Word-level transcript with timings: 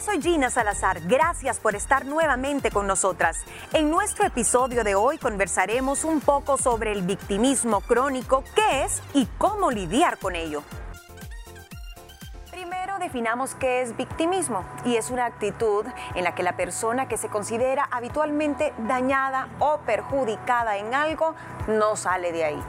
Soy 0.00 0.22
Gina 0.22 0.48
Salazar. 0.48 1.00
Gracias 1.06 1.60
por 1.60 1.76
estar 1.76 2.06
nuevamente 2.06 2.70
con 2.70 2.86
nosotras. 2.86 3.44
En 3.74 3.90
nuestro 3.90 4.26
episodio 4.26 4.82
de 4.82 4.94
hoy 4.94 5.18
conversaremos 5.18 6.04
un 6.04 6.20
poco 6.20 6.56
sobre 6.56 6.92
el 6.92 7.02
victimismo 7.02 7.82
crónico, 7.82 8.42
qué 8.54 8.84
es 8.84 9.02
y 9.12 9.26
cómo 9.36 9.70
lidiar 9.70 10.18
con 10.18 10.36
ello 10.36 10.62
definamos 13.00 13.54
qué 13.56 13.82
es 13.82 13.96
victimismo 13.96 14.64
y 14.84 14.96
es 14.96 15.10
una 15.10 15.24
actitud 15.24 15.84
en 16.14 16.22
la 16.22 16.34
que 16.34 16.42
la 16.42 16.52
persona 16.52 17.08
que 17.08 17.16
se 17.16 17.28
considera 17.28 17.88
habitualmente 17.90 18.72
dañada 18.78 19.48
o 19.58 19.78
perjudicada 19.78 20.76
en 20.76 20.94
algo 20.94 21.34
no 21.66 21.96
sale 21.96 22.30
de 22.32 22.44
ahí. 22.44 22.62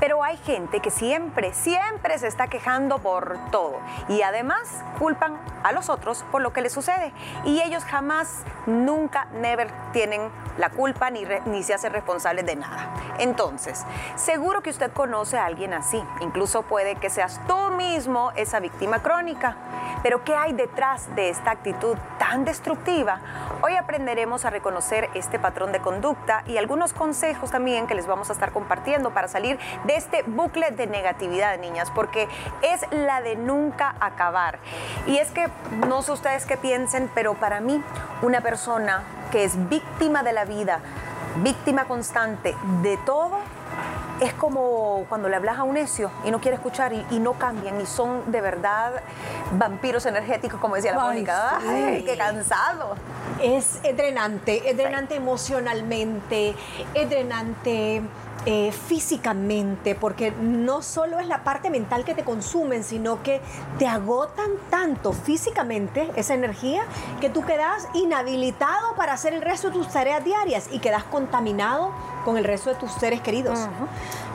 Pero 0.00 0.22
hay 0.22 0.36
gente 0.36 0.80
que 0.80 0.90
siempre, 0.90 1.54
siempre 1.54 2.18
se 2.18 2.26
está 2.26 2.48
quejando 2.48 2.98
por 2.98 3.38
todo 3.50 3.78
y 4.08 4.22
además 4.22 4.84
culpan 4.98 5.38
a 5.62 5.72
los 5.72 5.88
otros 5.88 6.24
por 6.30 6.42
lo 6.42 6.52
que 6.52 6.60
les 6.60 6.72
sucede 6.72 7.12
y 7.44 7.62
ellos 7.62 7.84
jamás, 7.84 8.42
nunca, 8.66 9.26
never 9.32 9.70
tienen 9.92 10.30
la 10.58 10.70
culpa 10.70 11.10
ni, 11.10 11.24
ni 11.46 11.62
se 11.62 11.74
hacen 11.74 11.92
responsables 11.92 12.44
de 12.44 12.56
nada. 12.56 12.90
Entonces, 13.18 13.84
seguro 14.16 14.62
que 14.62 14.70
usted 14.70 14.92
conoce 14.92 15.38
a 15.38 15.46
alguien 15.46 15.74
así, 15.74 16.02
incluso 16.20 16.62
puede 16.62 16.96
que 16.96 17.10
seas 17.10 17.40
tú 17.46 17.70
mismo 17.70 18.32
esa 18.36 18.60
víctima 18.60 19.02
crónica. 19.02 19.56
Pero 20.02 20.22
¿qué 20.24 20.34
hay 20.34 20.52
detrás 20.52 21.14
de 21.16 21.30
esta 21.30 21.50
actitud 21.50 21.96
tan 22.18 22.44
destructiva? 22.44 23.20
Hoy 23.62 23.74
aprenderemos 23.74 24.44
a 24.44 24.50
reconocer 24.50 25.08
este 25.14 25.38
patrón 25.38 25.72
de 25.72 25.80
conducta 25.80 26.42
y 26.46 26.58
algunos 26.58 26.92
consejos 26.92 27.50
también 27.50 27.86
que 27.86 27.94
les 27.94 28.06
vamos 28.06 28.30
a 28.30 28.32
estar 28.32 28.52
compartiendo 28.52 29.10
para 29.10 29.28
salir 29.28 29.58
de 29.84 29.96
este 29.96 30.22
bucle 30.22 30.70
de 30.70 30.86
negatividad, 30.86 31.58
niñas, 31.58 31.90
porque 31.90 32.28
es 32.62 32.82
la 32.90 33.20
de 33.20 33.36
nunca 33.36 33.94
acabar. 34.00 34.58
Y 35.06 35.18
es 35.18 35.30
que 35.30 35.48
no 35.86 36.02
sé 36.02 36.12
ustedes 36.12 36.46
qué 36.46 36.56
piensen, 36.56 37.10
pero 37.14 37.34
para 37.34 37.60
mí 37.60 37.82
una 38.22 38.40
persona 38.40 39.02
que 39.30 39.44
es 39.44 39.68
víctima 39.68 40.22
de 40.22 40.32
la 40.32 40.44
vida, 40.44 40.80
víctima 41.42 41.84
constante 41.86 42.54
de 42.82 42.96
todo, 42.98 43.38
es 44.20 44.32
como 44.34 45.04
cuando 45.08 45.28
le 45.28 45.36
hablas 45.36 45.58
a 45.58 45.62
un 45.62 45.74
necio 45.74 46.10
y 46.24 46.30
no 46.30 46.40
quiere 46.40 46.56
escuchar 46.56 46.92
y, 46.92 47.18
no 47.18 47.34
cambian 47.34 47.80
y 47.80 47.86
son 47.86 48.30
de 48.30 48.40
verdad 48.40 48.92
vampiros 49.52 50.06
energéticos, 50.06 50.60
como 50.60 50.76
decía 50.76 50.92
la 50.92 51.00
Mónica. 51.00 51.58
¡Ay, 51.66 52.04
qué 52.04 52.16
cansado! 52.16 52.94
Es 53.42 53.80
drenante, 53.82 54.68
es 54.70 54.76
drenante 54.76 55.16
emocionalmente, 55.16 56.54
es 56.94 57.10
drenante 57.10 58.02
eh, 58.48 58.70
físicamente, 58.70 59.96
porque 59.96 60.30
no 60.30 60.80
solo 60.80 61.18
es 61.18 61.26
la 61.26 61.42
parte 61.42 61.68
mental 61.68 62.04
que 62.04 62.14
te 62.14 62.22
consumen, 62.22 62.84
sino 62.84 63.20
que 63.24 63.40
te 63.76 63.88
agotan 63.88 64.52
tanto 64.70 65.12
físicamente 65.12 66.08
esa 66.14 66.34
energía 66.34 66.84
que 67.20 67.28
tú 67.28 67.44
quedas 67.44 67.88
inhabilitado 67.94 68.94
para 68.94 69.14
hacer 69.14 69.34
el 69.34 69.42
resto 69.42 69.68
de 69.68 69.74
tus 69.74 69.88
tareas 69.88 70.24
diarias 70.24 70.68
y 70.70 70.78
quedas 70.78 71.02
contaminado 71.02 71.92
con 72.24 72.36
el 72.36 72.44
resto 72.44 72.70
de 72.70 72.76
tus 72.76 72.92
seres 72.92 73.20
queridos. 73.20 73.68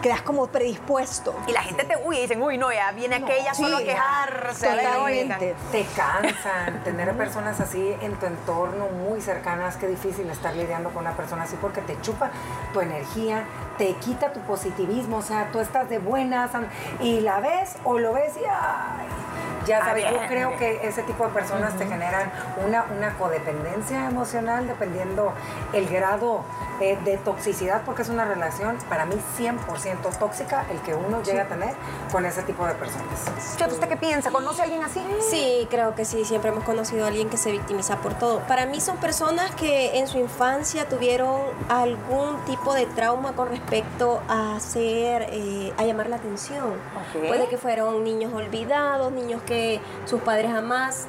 Quedas 0.01 0.21
como 0.21 0.47
predispuesto. 0.47 1.35
Y 1.47 1.51
la 1.51 1.61
gente 1.61 1.83
te 1.83 1.95
huye 2.03 2.19
y 2.19 2.21
dicen, 2.23 2.41
uy, 2.41 2.57
no, 2.57 2.71
ya 2.71 2.91
viene 2.91 3.17
aquella 3.17 3.53
solo 3.53 3.77
a 3.77 3.81
quejarse. 3.81 4.67
Totalmente. 4.67 5.55
Te 5.71 5.85
cansan. 5.95 6.83
Tener 6.83 7.15
personas 7.15 7.59
así 7.59 7.93
en 8.01 8.15
tu 8.15 8.25
entorno 8.25 8.87
muy 8.87 9.21
cercanas, 9.21 9.77
qué 9.77 9.87
difícil 9.87 10.29
estar 10.29 10.55
lidiando 10.55 10.89
con 10.89 11.01
una 11.03 11.15
persona 11.15 11.43
así 11.43 11.55
porque 11.61 11.81
te 11.81 11.99
chupa 12.01 12.31
tu 12.73 12.79
energía, 12.79 13.43
te 13.81 13.95
quita 13.95 14.31
tu 14.31 14.39
positivismo, 14.41 15.17
o 15.17 15.21
sea, 15.23 15.49
tú 15.51 15.59
estás 15.59 15.89
de 15.89 15.97
buenas 15.97 16.51
y 16.99 17.19
la 17.21 17.39
ves 17.39 17.77
o 17.83 17.97
lo 17.97 18.13
ves 18.13 18.33
y 18.37 18.45
ya 19.65 19.83
sabes, 19.83 20.05
yo 20.09 20.19
creo 20.27 20.57
que 20.57 20.87
ese 20.87 21.03
tipo 21.03 21.25
de 21.25 21.31
personas 21.31 21.75
te 21.77 21.85
generan 21.85 22.31
una, 22.65 22.85
una 22.95 23.17
codependencia 23.17 24.07
emocional 24.07 24.67
dependiendo 24.67 25.33
el 25.73 25.87
grado 25.87 26.43
eh, 26.81 26.97
de 27.05 27.17
toxicidad, 27.17 27.83
porque 27.85 28.01
es 28.01 28.09
una 28.09 28.25
relación 28.25 28.77
para 28.89 29.05
mí 29.05 29.15
100% 29.37 30.17
tóxica 30.17 30.65
el 30.71 30.79
que 30.81 30.95
uno 30.95 31.21
llega 31.21 31.43
a 31.43 31.47
tener 31.47 31.75
con 32.11 32.25
ese 32.25 32.41
tipo 32.41 32.65
de 32.65 32.73
personas. 32.73 33.55
¿usted 33.71 33.87
qué 33.87 33.97
piensa? 33.97 34.31
¿Conoce 34.31 34.61
a 34.61 34.63
alguien 34.63 34.83
así? 34.83 34.99
Sí, 35.29 35.67
creo 35.69 35.93
que 35.93 36.05
sí, 36.05 36.25
siempre 36.25 36.49
hemos 36.49 36.63
conocido 36.63 37.05
a 37.05 37.09
alguien 37.09 37.29
que 37.29 37.37
se 37.37 37.51
victimiza 37.51 37.97
por 37.97 38.15
todo. 38.15 38.39
Para 38.47 38.65
mí 38.65 38.81
son 38.81 38.97
personas 38.97 39.51
que 39.51 39.99
en 39.99 40.07
su 40.07 40.17
infancia 40.17 40.89
tuvieron 40.89 41.41
algún 41.69 42.43
tipo 42.45 42.73
de 42.73 42.87
trauma 42.87 43.33
con 43.33 43.49
respecto 43.49 44.21
a 44.27 44.55
hacer, 44.55 45.27
eh, 45.29 45.73
a 45.77 45.83
llamar 45.85 46.09
la 46.09 46.15
atención. 46.15 46.73
Puede 47.13 47.47
que 47.47 47.57
fueron 47.57 48.03
niños 48.03 48.33
olvidados, 48.33 49.11
niños 49.11 49.41
que 49.43 49.50
que 49.51 49.81
sus 50.05 50.21
padres 50.21 50.51
jamás, 50.51 51.07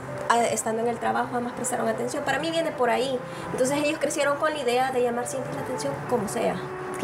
estando 0.50 0.82
en 0.82 0.88
el 0.88 0.98
trabajo, 0.98 1.28
jamás 1.32 1.52
prestaron 1.52 1.86
atención. 1.88 2.24
Para 2.24 2.40
mí 2.40 2.50
viene 2.50 2.72
por 2.72 2.90
ahí. 2.90 3.18
Entonces 3.52 3.78
ellos 3.84 3.98
crecieron 4.00 4.38
con 4.38 4.52
la 4.52 4.58
idea 4.58 4.90
de 4.90 5.02
llamar 5.02 5.26
siempre 5.26 5.54
la 5.54 5.60
atención 5.60 5.92
como 6.10 6.28
sea 6.28 6.56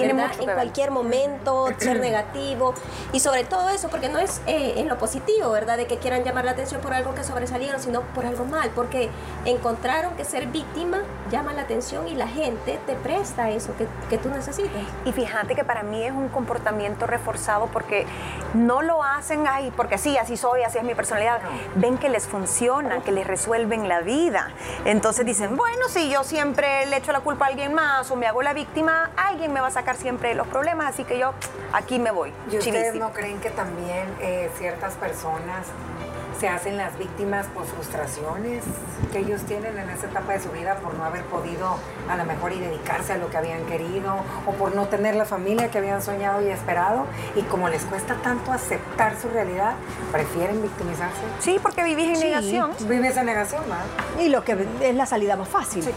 en 0.04 0.54
cualquier 0.54 0.90
momento, 0.90 1.68
ser 1.78 2.00
negativo 2.00 2.74
y 3.12 3.20
sobre 3.20 3.44
todo 3.44 3.68
eso, 3.68 3.88
porque 3.88 4.08
no 4.08 4.18
es 4.18 4.40
eh, 4.46 4.74
en 4.76 4.88
lo 4.88 4.98
positivo, 4.98 5.50
¿verdad? 5.50 5.76
De 5.76 5.86
que 5.86 5.98
quieran 5.98 6.24
llamar 6.24 6.44
la 6.44 6.52
atención 6.52 6.80
por 6.80 6.92
algo 6.92 7.14
que 7.14 7.24
sobresalieron, 7.24 7.80
sino 7.80 8.02
por 8.14 8.26
algo 8.26 8.44
mal, 8.44 8.70
porque 8.74 9.10
encontraron 9.44 10.14
que 10.16 10.24
ser 10.24 10.46
víctima 10.46 11.02
llama 11.30 11.52
la 11.52 11.62
atención 11.62 12.08
y 12.08 12.14
la 12.14 12.28
gente 12.28 12.78
te 12.86 12.94
presta 12.94 13.50
eso 13.50 13.74
que, 13.76 13.86
que 14.08 14.18
tú 14.18 14.28
necesitas. 14.30 14.70
Y 15.04 15.12
fíjate 15.12 15.54
que 15.54 15.64
para 15.64 15.82
mí 15.82 16.02
es 16.02 16.12
un 16.12 16.28
comportamiento 16.28 17.06
reforzado 17.06 17.66
porque 17.66 18.06
no 18.54 18.82
lo 18.82 19.02
hacen 19.02 19.46
ahí, 19.46 19.72
porque 19.76 19.98
sí, 19.98 20.16
así 20.16 20.36
soy, 20.36 20.62
así 20.62 20.78
es 20.78 20.84
mi 20.84 20.94
personalidad. 20.94 21.40
Ven 21.74 21.98
que 21.98 22.08
les 22.08 22.26
funciona, 22.26 23.00
que 23.02 23.12
les 23.12 23.26
resuelven 23.26 23.88
la 23.88 24.00
vida. 24.00 24.50
Entonces 24.84 25.26
dicen, 25.26 25.56
bueno, 25.56 25.88
si 25.88 26.10
yo 26.10 26.24
siempre 26.24 26.86
le 26.86 26.96
echo 26.96 27.12
la 27.12 27.20
culpa 27.20 27.46
a 27.46 27.48
alguien 27.48 27.74
más 27.74 28.10
o 28.10 28.16
me 28.16 28.26
hago 28.26 28.42
la 28.42 28.52
víctima, 28.52 29.10
alguien 29.16 29.52
me 29.52 29.60
va 29.60 29.68
a 29.68 29.70
sacar 29.70 29.87
siempre 29.96 30.34
los 30.34 30.46
problemas, 30.46 30.94
así 30.94 31.04
que 31.04 31.18
yo 31.18 31.34
aquí 31.72 31.98
me 31.98 32.10
voy. 32.10 32.32
¿Y 32.50 32.58
ustedes 32.58 32.94
no 32.94 33.12
creen 33.12 33.40
que 33.40 33.50
también 33.50 34.06
eh, 34.20 34.50
ciertas 34.58 34.94
personas 34.94 35.66
se 36.38 36.48
hacen 36.48 36.76
las 36.76 36.96
víctimas 36.96 37.46
por 37.48 37.64
frustraciones 37.66 38.62
que 39.12 39.18
ellos 39.18 39.42
tienen 39.42 39.76
en 39.76 39.90
esa 39.90 40.06
etapa 40.06 40.34
de 40.34 40.40
su 40.40 40.50
vida 40.50 40.76
por 40.76 40.94
no 40.94 41.04
haber 41.04 41.24
podido 41.24 41.76
a 42.08 42.16
lo 42.16 42.24
mejor 42.24 42.52
y 42.52 42.60
dedicarse 42.60 43.14
a 43.14 43.16
lo 43.16 43.28
que 43.28 43.36
habían 43.36 43.64
querido 43.66 44.14
o 44.46 44.52
por 44.52 44.74
no 44.74 44.86
tener 44.86 45.16
la 45.16 45.24
familia 45.24 45.70
que 45.70 45.78
habían 45.78 46.00
soñado 46.00 46.40
y 46.42 46.48
esperado 46.48 47.06
y 47.34 47.42
como 47.42 47.68
les 47.68 47.82
cuesta 47.84 48.14
tanto 48.22 48.52
aceptar 48.52 49.18
su 49.20 49.28
realidad, 49.28 49.74
prefieren 50.12 50.62
victimizarse. 50.62 51.22
Sí, 51.40 51.58
porque 51.60 51.82
vivís 51.82 52.20
en 52.20 52.20
negación. 52.20 52.70
Vives 52.88 53.16
en 53.16 53.26
negación, 53.26 53.64
¿no? 53.68 54.22
Y 54.22 54.28
lo 54.28 54.44
que 54.44 54.56
es 54.80 54.94
la 54.94 55.06
salida 55.06 55.36
más 55.36 55.48
fácil. 55.48 55.82
Sí, 55.82 55.90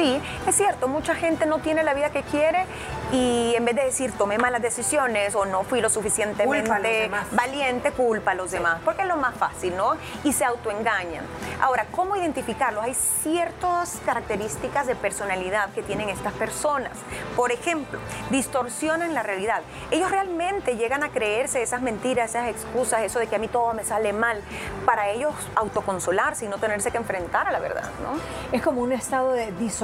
es 0.00 0.56
cierto, 0.56 0.88
mucha 0.88 1.14
gente 1.14 1.46
no 1.46 1.58
tiene 1.58 1.82
la 1.82 1.92
vida 1.94 2.10
que 2.10 2.22
quiere 2.22 2.64
y 3.12 3.54
en 3.54 3.64
vez 3.64 3.76
de 3.76 3.84
decir 3.84 4.12
tomé 4.12 4.38
malas 4.38 4.62
decisiones 4.62 5.34
o 5.34 5.44
no 5.44 5.64
fui 5.64 5.82
lo 5.82 5.90
suficientemente 5.90 7.10
valiente, 7.32 7.92
culpa 7.92 8.30
a 8.30 8.34
los 8.34 8.50
demás, 8.50 8.80
porque 8.84 9.02
es 9.02 9.08
lo 9.08 9.16
más 9.16 9.34
fácil, 9.36 9.76
¿no? 9.76 9.96
Y 10.24 10.32
se 10.32 10.44
autoengañan. 10.44 11.24
Ahora, 11.60 11.86
¿cómo 11.90 12.16
identificarlos? 12.16 12.84
Hay 12.84 12.94
ciertas 12.94 14.00
características 14.06 14.86
de 14.86 14.94
personalidad 14.94 15.70
que 15.74 15.82
tienen 15.82 16.08
estas 16.08 16.32
personas. 16.32 16.92
Por 17.36 17.52
ejemplo, 17.52 17.98
distorsionan 18.30 19.12
la 19.12 19.22
realidad. 19.22 19.60
Ellos 19.90 20.10
realmente 20.10 20.76
llegan 20.76 21.02
a 21.02 21.10
creerse 21.10 21.62
esas 21.62 21.82
mentiras, 21.82 22.30
esas 22.30 22.48
excusas, 22.48 23.02
eso 23.02 23.18
de 23.18 23.26
que 23.26 23.36
a 23.36 23.38
mí 23.38 23.48
todo 23.48 23.74
me 23.74 23.84
sale 23.84 24.14
mal, 24.14 24.40
para 24.86 25.10
ellos 25.10 25.34
autoconsolarse 25.54 26.46
y 26.46 26.48
no 26.48 26.56
tenerse 26.56 26.90
que 26.90 26.96
enfrentar 26.96 27.46
a 27.48 27.52
la 27.52 27.58
verdad, 27.58 27.90
¿no? 28.02 28.18
Es 28.56 28.62
como 28.62 28.80
un 28.80 28.92
estado 28.92 29.32
de 29.32 29.52
disociación, 29.52 29.81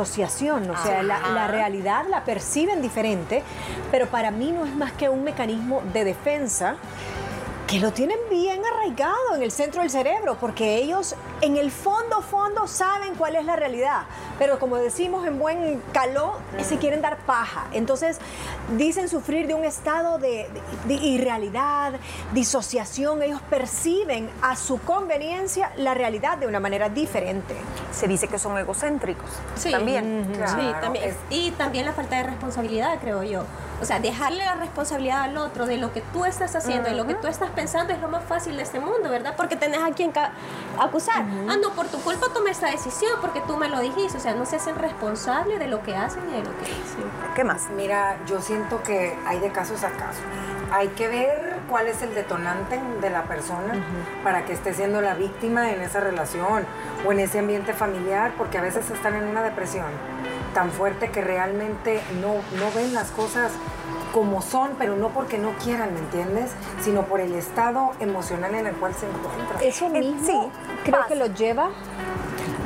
o 0.70 0.76
sea, 0.76 1.03
la, 1.03 1.20
la 1.31 1.48
realidad 1.48 2.04
la 2.09 2.25
perciben 2.25 2.82
diferente 2.82 3.42
pero 3.91 4.06
para 4.06 4.31
mí 4.31 4.53
no 4.53 4.64
es 4.64 4.75
más 4.75 4.92
que 4.92 5.09
un 5.09 5.25
mecanismo 5.25 5.82
de 5.92 6.04
defensa 6.04 6.76
que 7.69 7.79
lo 7.81 7.93
tienen 7.93 8.17
bien 8.31 8.62
arraigado 8.65 9.37
en 9.37 9.43
el 9.43 9.53
centro 9.53 9.83
del 9.83 9.91
cerebro, 9.91 10.39
porque 10.41 10.77
ellos 10.77 11.15
en 11.43 11.59
el 11.59 11.71
fondo, 11.71 12.22
fondo 12.22 12.66
saben 12.66 13.15
cuál 13.15 13.37
es 13.37 13.45
la 13.45 13.57
realidad, 13.57 14.04
pero 14.39 14.59
como 14.59 14.77
decimos 14.77 15.27
en 15.27 15.39
buen 15.39 15.83
caló, 15.92 16.39
se 16.63 16.78
quieren 16.78 17.03
dar 17.03 17.19
paja. 17.19 17.66
Entonces 17.72 18.21
dicen 18.78 19.10
sufrir 19.10 19.47
de 19.47 19.53
un 19.53 19.66
estado 19.66 20.19
de, 20.19 20.48
irrealidad, 20.89 21.92
disociación, 22.33 23.22
ellos 23.22 23.42
perciben 23.51 24.31
a 24.41 24.57
su 24.57 24.81
conveniencia 24.81 25.71
la 25.77 25.92
realidad 25.92 26.39
de 26.39 26.47
una 26.47 26.60
manera 26.60 26.89
diferente. 26.89 27.54
Se 27.92 28.09
dice 28.09 28.28
que 28.28 28.39
son 28.39 28.57
egocéntricos. 28.57 29.28
Sí, 29.57 29.71
también. 29.71 30.33
Sí, 30.47 30.72
también. 30.81 31.15
Y 31.28 31.51
también 31.51 31.84
la 31.84 31.92
falta 31.92 32.16
de 32.16 32.22
responsabilidad, 32.22 32.98
creo 32.98 33.22
yo. 33.25 33.45
O 33.80 33.84
sea, 33.84 34.01
dejarle 34.01 34.45
la 34.45 34.54
responsabilidad 34.54 35.22
al 35.22 35.36
otro 35.36 35.66
de 35.66 35.77
lo 35.77 35.92
que 35.92 36.01
tú 36.13 36.25
estás 36.25 36.57
haciendo, 36.57 36.91
y 36.91 36.95
lo 36.95 37.07
que 37.07 37.15
tú 37.15 37.28
estás 37.28 37.51
pensando 37.51 37.92
es 37.92 38.01
lo 38.01 38.09
más 38.09 38.25
fácil 38.25 38.57
de 38.57 38.63
este 38.63 38.80
mundo, 38.80 39.09
¿verdad? 39.09 39.34
Porque 39.36 39.57
tenés 39.57 39.80
a 39.80 39.92
quien 39.92 40.13
acusar. 40.78 41.25
Ah, 41.48 41.57
no, 41.60 41.71
por 41.75 41.86
tu 41.86 41.98
culpa 42.01 42.27
tomé 42.34 42.51
esta 42.51 42.71
decisión 42.71 43.13
porque 43.21 43.41
tú 43.42 43.57
me 43.57 43.69
lo 43.69 43.80
dijiste. 43.80 44.19
O 44.19 44.21
sea, 44.21 44.34
no 44.34 44.47
se 44.47 44.57
hacen 44.57 44.77
responsables 44.77 45.59
de 45.59 45.69
lo 45.69 45.83
que 45.83 45.95
hacen 45.95 46.28
y 46.28 46.33
de 46.33 46.42
lo 46.42 46.57
que 46.59 46.66
dicen. 46.66 47.04
¿Qué 47.34 47.45
más? 47.45 47.69
Mira, 47.71 48.16
yo 48.27 48.41
siento 48.41 48.83
que 48.83 49.16
hay 49.27 49.39
de 49.39 49.51
casos 49.51 49.84
a 49.84 49.91
casos. 49.91 50.22
Hay 50.72 50.89
que 50.89 51.09
ver 51.09 51.59
cuál 51.69 51.86
es 51.86 52.03
el 52.03 52.15
detonante 52.15 52.80
de 53.01 53.10
la 53.10 53.25
persona 53.25 53.75
para 54.25 54.45
que 54.45 54.53
esté 54.53 54.75
siendo 54.75 55.01
la 55.01 55.15
víctima 55.15 55.71
en 55.71 55.80
esa 55.83 56.01
relación 56.01 56.66
o 57.07 57.13
en 57.13 57.21
ese 57.21 57.39
ambiente 57.39 57.72
familiar, 57.72 58.33
porque 58.36 58.59
a 58.59 58.60
veces 58.60 58.91
están 58.91 59.15
en 59.15 59.25
una 59.25 59.42
depresión 59.42 59.86
tan 60.54 60.71
fuerte 60.71 61.10
que 61.10 61.21
realmente 61.21 62.00
no, 62.21 62.34
no 62.59 62.72
ven 62.74 62.95
las 62.95 63.10
cosas 63.10 63.53
como 64.12 64.41
son, 64.42 64.71
pero 64.78 64.97
no 64.97 65.09
porque 65.09 65.39
no 65.39 65.50
quieran, 65.62 65.92
¿me 65.92 66.00
entiendes? 66.00 66.50
Sino 66.83 67.03
por 67.03 67.21
el 67.21 67.34
estado 67.34 67.92
emocional 68.00 68.54
en 68.54 68.66
el 68.66 68.74
cual 68.74 68.95
se 68.95 69.06
encuentran. 69.06 69.62
Eso 69.62 69.86
Eh, 69.86 69.91
mismo 70.00 70.27
sí, 70.27 70.48
creo 70.84 70.97
pasa. 70.97 71.09
que 71.09 71.15
lo 71.16 71.27
lleva 71.27 71.68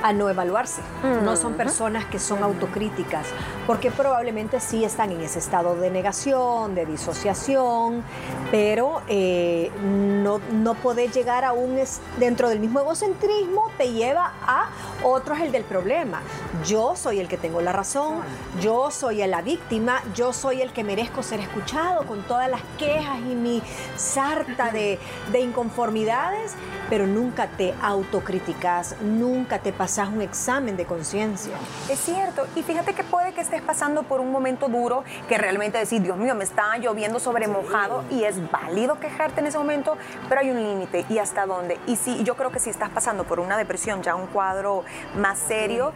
a 0.02 0.12
no 0.12 0.28
evaluarse. 0.28 0.82
No 1.22 1.36
son 1.36 1.54
personas 1.54 2.04
que 2.06 2.18
son 2.18 2.42
autocríticas, 2.42 3.26
porque 3.66 3.90
probablemente 3.90 4.60
sí 4.60 4.84
están 4.84 5.12
en 5.12 5.20
ese 5.20 5.38
estado 5.38 5.76
de 5.76 5.90
negación, 5.90 6.74
de 6.74 6.86
disociación, 6.86 8.02
pero 8.50 9.02
eh, 9.08 9.70
no, 9.82 10.40
no 10.52 10.74
llegar 11.12 11.44
a 11.44 11.52
un, 11.52 11.78
dentro 12.18 12.48
del 12.48 12.60
mismo 12.60 12.80
egocentrismo 12.80 13.70
te 13.78 13.92
lleva 13.92 14.32
a 14.46 14.70
otro 15.04 15.34
es 15.34 15.42
el 15.42 15.52
del 15.52 15.64
problema. 15.64 16.22
Yo 16.66 16.94
soy 16.96 17.20
el 17.20 17.28
que 17.28 17.36
tengo 17.36 17.60
la 17.60 17.72
razón, 17.72 18.20
yo 18.60 18.90
soy 18.90 19.26
la 19.26 19.42
víctima, 19.42 20.02
yo 20.14 20.32
soy 20.32 20.62
el 20.62 20.72
que 20.72 20.84
merezco 20.84 21.22
ser 21.22 21.40
escuchado 21.40 22.06
con 22.06 22.22
todas 22.22 22.50
las 22.50 22.62
quejas 22.78 23.18
y 23.18 23.34
mi 23.34 23.62
sarta 23.96 24.70
de, 24.70 24.98
de 25.30 25.40
inconformidades, 25.40 26.54
pero 26.90 27.06
nunca 27.06 27.48
te 27.48 27.74
autocriticas, 27.82 28.96
nunca 29.00 29.58
te 29.60 29.72
pasas 29.72 29.91
un 29.98 30.22
examen 30.22 30.76
de 30.76 30.86
conciencia. 30.86 31.52
Es 31.88 31.98
cierto, 32.00 32.46
y 32.56 32.62
fíjate 32.62 32.94
que 32.94 33.04
puede 33.04 33.32
que 33.32 33.40
estés 33.40 33.62
pasando 33.62 34.02
por 34.02 34.20
un 34.20 34.32
momento 34.32 34.68
duro 34.68 35.04
que 35.28 35.38
realmente 35.38 35.78
decir, 35.78 36.02
Dios 36.02 36.16
mío, 36.16 36.34
me 36.34 36.44
está 36.44 36.76
lloviendo 36.78 37.20
sobre 37.20 37.46
mojado 37.46 38.02
y 38.10 38.24
es 38.24 38.50
válido 38.50 38.98
quejarte 38.98 39.40
en 39.40 39.46
ese 39.46 39.58
momento, 39.58 39.96
pero 40.28 40.40
hay 40.40 40.50
un 40.50 40.62
límite 40.62 41.04
y 41.08 41.18
hasta 41.18 41.46
dónde. 41.46 41.78
Y 41.86 41.96
sí, 41.96 42.22
yo 42.24 42.36
creo 42.36 42.50
que 42.50 42.58
si 42.58 42.70
estás 42.70 42.90
pasando 42.90 43.24
por 43.24 43.40
una 43.40 43.56
depresión, 43.56 44.02
ya 44.02 44.14
un 44.14 44.26
cuadro 44.28 44.84
más 45.16 45.38
serio, 45.38 45.92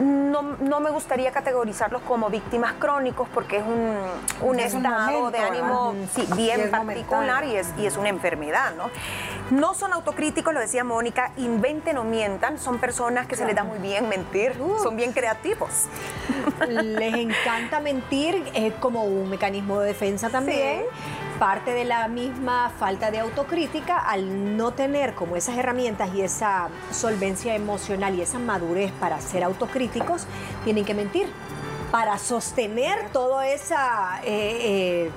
no, 0.00 0.42
no 0.42 0.80
me 0.80 0.90
gustaría 0.90 1.32
categorizarlos 1.32 2.02
como 2.02 2.28
víctimas 2.30 2.74
crónicos 2.74 3.28
porque 3.32 3.58
es 3.58 3.64
un, 3.64 3.96
un 4.48 4.58
Es 4.58 4.74
un 4.74 4.84
estado 4.84 5.18
momento, 5.18 5.30
de 5.30 5.38
ánimo 5.38 5.94
sí, 6.14 6.26
Y 6.30 6.34
bien 6.34 6.60
es 6.60 6.70
particular 6.70 7.44
y 7.44 7.56
es, 7.56 7.68
y 7.78 7.86
es 7.86 7.96
una 7.96 8.08
enfermedad, 8.08 8.74
¿no? 8.76 8.90
No 9.50 9.74
son 9.74 9.92
autocríticos, 9.92 10.54
lo 10.54 10.60
decía 10.60 10.82
Mónica, 10.84 11.32
inventen 11.36 11.98
o 11.98 12.04
mientan, 12.04 12.58
son 12.58 12.78
personas 12.78 13.21
que 13.26 13.36
se 13.36 13.44
les 13.44 13.54
da 13.54 13.64
muy 13.64 13.78
bien 13.78 14.08
mentir, 14.08 14.54
son 14.82 14.96
bien 14.96 15.12
creativos. 15.12 15.86
Les 16.68 17.14
encanta 17.14 17.80
mentir 17.80 18.42
eh, 18.54 18.72
como 18.80 19.04
un 19.04 19.28
mecanismo 19.30 19.80
de 19.80 19.88
defensa 19.88 20.30
también. 20.30 20.82
Parte 21.38 21.72
de 21.72 21.84
la 21.84 22.06
misma 22.08 22.70
falta 22.78 23.10
de 23.10 23.18
autocrítica 23.18 23.98
al 23.98 24.56
no 24.56 24.72
tener 24.72 25.14
como 25.14 25.34
esas 25.34 25.56
herramientas 25.56 26.10
y 26.14 26.22
esa 26.22 26.68
solvencia 26.92 27.54
emocional 27.54 28.14
y 28.14 28.22
esa 28.22 28.38
madurez 28.38 28.92
para 28.92 29.20
ser 29.20 29.42
autocríticos, 29.42 30.26
tienen 30.64 30.84
que 30.84 30.94
mentir 30.94 31.32
para 31.90 32.16
sostener 32.18 33.10
todo 33.12 33.42
esa 33.42 34.20
eh, 34.24 35.06
eh, 35.06 35.10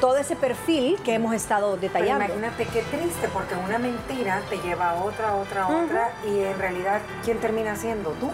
todo 0.00 0.16
ese 0.18 0.36
perfil 0.36 0.98
que 1.04 1.14
hemos 1.14 1.34
estado 1.34 1.76
Pero 1.76 1.92
detallando. 1.92 2.24
imagínate 2.24 2.66
qué 2.66 2.82
triste, 2.82 3.28
porque 3.32 3.54
una 3.54 3.78
mentira 3.78 4.42
te 4.48 4.58
lleva 4.58 4.90
a 4.90 4.94
otra, 5.04 5.34
otra, 5.34 5.66
otra, 5.68 6.12
y 6.26 6.40
en 6.40 6.58
realidad, 6.58 7.00
¿quién 7.24 7.38
termina 7.38 7.76
siendo 7.76 8.10
tú? 8.12 8.30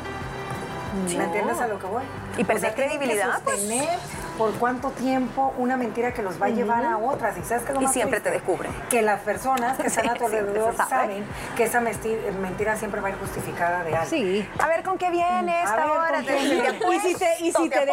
¿Me 0.94 1.25
entiendes 1.25 1.61
a 1.61 1.67
lo 1.67 1.79
que 1.79 1.87
voy? 1.87 2.02
Y 2.37 2.44
perder 2.44 2.56
O 2.56 2.61
sea, 2.61 2.75
tienen 2.75 2.93
que 2.93 2.99
credibilidad, 2.99 3.41
pues. 3.43 3.58
sostener 3.61 3.99
por 4.38 4.52
cuánto 4.55 4.91
tiempo 4.91 5.55
una 5.58 5.76
mentira 5.76 6.12
que 6.12 6.23
los 6.23 6.41
va 6.43 6.46
a 6.46 6.49
llevar 6.50 6.85
a 6.85 6.99
otras. 6.99 7.37
¿Y 7.38 7.43
sabes 7.44 7.64
lo 7.73 7.81
Y 7.81 7.85
más 7.85 7.93
siempre 7.93 8.20
te 8.20 8.31
descubren. 8.31 8.73
Que 8.91 9.02
las 9.02 9.20
personas 9.20 9.79
que 9.79 9.87
están 9.87 10.08
a 10.11 10.14
tu 10.19 10.26
alrededor 10.26 10.75
sabe. 10.76 10.88
saben 10.91 11.25
que 11.56 11.64
esa 11.64 11.81
mentira 11.81 12.76
siempre 12.76 13.00
va 13.00 13.08
a 13.08 13.11
ir 13.12 13.19
justificada 13.19 13.85
de 13.85 13.94
algo. 13.94 14.11
Sí. 14.11 14.49
A 14.58 14.67
ver 14.67 14.82
con 14.82 14.99
qué 14.99 15.11
viene 15.11 15.52
A 15.52 15.64
esta 15.64 15.93
hora. 15.93 16.20
Y 16.23 17.00
si 17.00 17.14
te, 17.14 17.44
y 17.44 17.52
si 17.52 17.69
te 17.69 17.85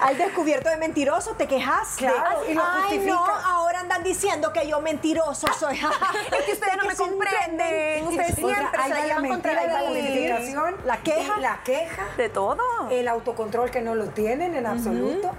al 0.00 0.16
descubierto 0.16 0.68
de 0.70 0.76
mentiroso, 0.76 1.32
te 1.32 1.46
quejas. 1.46 1.96
de, 1.96 2.06
Claro, 2.06 2.40
y 2.48 2.54
lo 2.54 2.62
Ay, 2.64 2.80
justifica. 2.82 3.14
no, 3.14 3.24
ahora 3.26 3.80
andan 3.80 4.02
diciendo 4.04 4.52
que 4.52 4.68
yo 4.68 4.80
mentiroso 4.80 5.46
soy. 5.58 5.78
Es 6.38 6.44
que 6.46 6.52
ustedes 6.52 6.76
no 6.76 6.84
me 6.84 6.94
comprenden. 6.94 8.06
Ustedes 8.06 8.34
siempre 8.34 8.82
se 8.82 8.88
la 8.88 8.88
va 8.88 8.88
la 8.88 9.06
llevan 9.06 9.28
contra 9.28 9.54
la 9.54 9.78
justificación, 9.80 10.76
La 10.84 10.96
queja. 10.98 11.36
la 11.38 11.60
queja, 11.64 12.02
De 12.16 12.28
todo. 12.28 12.58
el 12.90 13.08
autocontrol 13.08 13.70
que 13.70 13.80
no 13.80 13.94
lo 13.94 14.06
tienen 14.06 14.54
en 14.54 14.66
absoluto. 14.66 15.30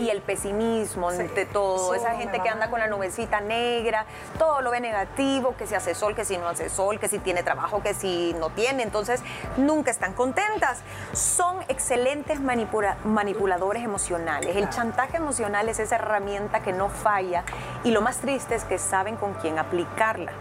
Y 0.00 0.10
el 0.10 0.22
pesimismo 0.22 1.10
Sí, 1.10 1.20
ante 1.20 1.44
todo. 1.46 1.94
eso 1.94 2.04
Esa 2.06 2.16
gente 2.16 2.40
que 2.40 2.48
anda 2.48 2.70
con 2.70 2.80
la 2.80 2.86
nubecita 2.86 3.40
negra, 3.40 4.06
todo 4.38 4.62
lo 4.62 4.70
ve 4.70 4.80
negativo, 4.80 5.54
que 5.56 5.66
si 5.66 5.74
hace 5.74 5.94
sol, 5.94 6.14
que 6.14 6.24
si 6.24 6.38
no 6.38 6.48
hace 6.48 6.70
sol, 6.70 6.98
que 6.98 7.08
si 7.08 7.18
tiene 7.18 7.42
trabajo, 7.42 7.82
que 7.82 7.94
si 7.94 8.34
no 8.38 8.50
tiene. 8.50 8.82
Entonces, 8.82 9.22
nunca 9.56 9.90
están 9.90 10.14
contentas. 10.14 10.78
Son 11.12 11.58
excelentes 11.68 12.40
manipula- 12.40 12.96
manipuladores 13.04 13.82
emocionales. 13.84 14.56
El 14.56 14.68
chantaje 14.70 15.18
emocional 15.18 15.68
es 15.68 15.78
esa 15.78 15.96
herramienta 15.96 16.60
que 16.60 16.72
no 16.72 16.88
falla 16.88 17.44
y 17.84 17.90
lo 17.90 18.00
más 18.00 18.18
triste 18.18 18.54
es 18.54 18.64
que 18.64 18.78
saben 18.78 19.16
con 19.16 19.34
quién 19.34 19.58
aplicarla, 19.58 20.32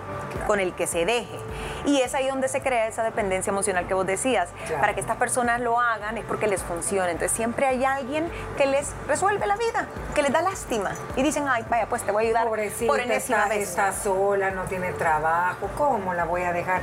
con 0.48 0.60
el 0.60 0.74
que 0.74 0.88
se 0.88 1.06
deje. 1.06 1.38
Y 1.86 2.02
es 2.02 2.14
ahí 2.16 2.28
donde 2.28 2.48
se 2.48 2.62
crea 2.62 2.88
esa 2.88 3.04
dependencia 3.04 3.52
emocional 3.52 3.88
que 3.88 3.94
vos 3.94 4.06
decías. 4.06 4.50
Claro. 4.68 4.82
Para 4.82 4.94
que 4.94 5.00
estas 5.02 5.18
personas 5.18 5.60
lo 5.62 5.80
hagan 5.80 6.18
es 6.18 6.26
porque 6.26 6.48
les 6.48 6.62
funciona. 6.64 7.12
Entonces 7.12 7.36
siempre 7.36 7.66
hay 7.66 7.84
alguien 7.86 8.30
que 8.58 8.66
les 8.66 8.94
resuelve 9.08 9.46
la 9.50 9.58
vida, 9.58 9.88
que 10.16 10.22
les 10.22 10.32
da 10.32 10.42
lástima. 10.42 10.92
Y 11.18 11.24
dicen, 11.24 11.46
ay, 11.50 11.66
vaya, 11.70 11.88
pues 11.90 12.04
te 12.04 12.12
voy 12.12 12.24
a 12.24 12.28
ayudar 12.28 12.48
Pobrecita, 12.48 12.92
por 12.92 13.00
enésima 13.02 13.38
está, 13.40 13.50
vez. 13.50 13.68
está 13.70 13.92
sola, 13.92 14.52
no 14.52 14.64
tiene 14.64 14.94
trabajo, 14.94 15.70
¿cómo 15.78 16.14
la 16.14 16.24
voy 16.24 16.44
a 16.44 16.54
dejar? 16.54 16.82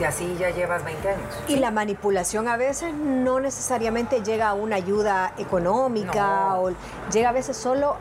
Y 0.00 0.04
así 0.04 0.36
ya 0.38 0.50
llevas 0.50 0.84
20 0.84 1.08
años. 1.08 1.34
Y 1.48 1.56
la 1.56 1.70
manipulación 1.70 2.48
a 2.48 2.56
veces 2.56 2.92
no 2.92 3.40
necesariamente 3.40 4.22
llega 4.22 4.48
a 4.48 4.54
una 4.54 4.76
ayuda 4.76 5.32
económica 5.38 6.48
No. 6.50 6.60
o 6.62 6.72
llega 7.12 7.28
a 7.28 7.32
veces 7.32 7.56
solo 7.56 7.96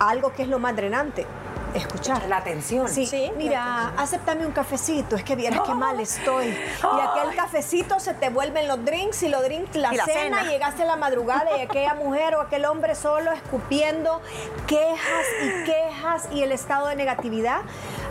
a 0.00 0.08
algo 0.10 0.32
que 0.32 0.42
es 0.42 0.48
lo 0.48 0.58
más 0.58 0.74
drenante, 0.74 1.26
escuchar. 1.74 2.26
La 2.28 2.38
atención. 2.38 2.88
Sí, 2.88 3.06
Sí, 3.06 3.30
mira, 3.36 3.92
acéptame 3.96 4.46
un 4.46 4.52
cafecito, 4.52 5.16
es 5.16 5.24
que 5.24 5.36
vieras 5.36 5.60
qué 5.66 5.74
mal 5.74 6.00
estoy. 6.00 6.46
Y 6.48 7.00
aquel 7.00 7.34
cafecito 7.36 8.00
se 8.00 8.14
te 8.14 8.28
vuelven 8.30 8.66
los 8.68 8.84
drinks 8.84 9.22
y 9.22 9.28
los 9.28 9.42
drinks 9.42 9.76
la, 9.76 9.92
Y 9.92 9.96
la 9.96 10.04
cena, 10.04 10.38
cena. 10.38 10.50
llegaste 10.50 10.82
a 10.82 10.86
la 10.86 10.96
madrugada 10.96 11.58
y 11.58 11.60
aquella 11.62 11.94
mujer 11.94 12.34
o 12.36 12.40
aquel 12.40 12.64
hombre 12.64 12.94
solo 12.94 13.32
escupiendo 13.32 14.20
quejas 14.66 15.26
y 15.42 15.64
quejas 15.64 15.83
y 16.32 16.42
el 16.42 16.52
estado 16.52 16.88
de 16.88 16.96
negatividad. 16.96 17.60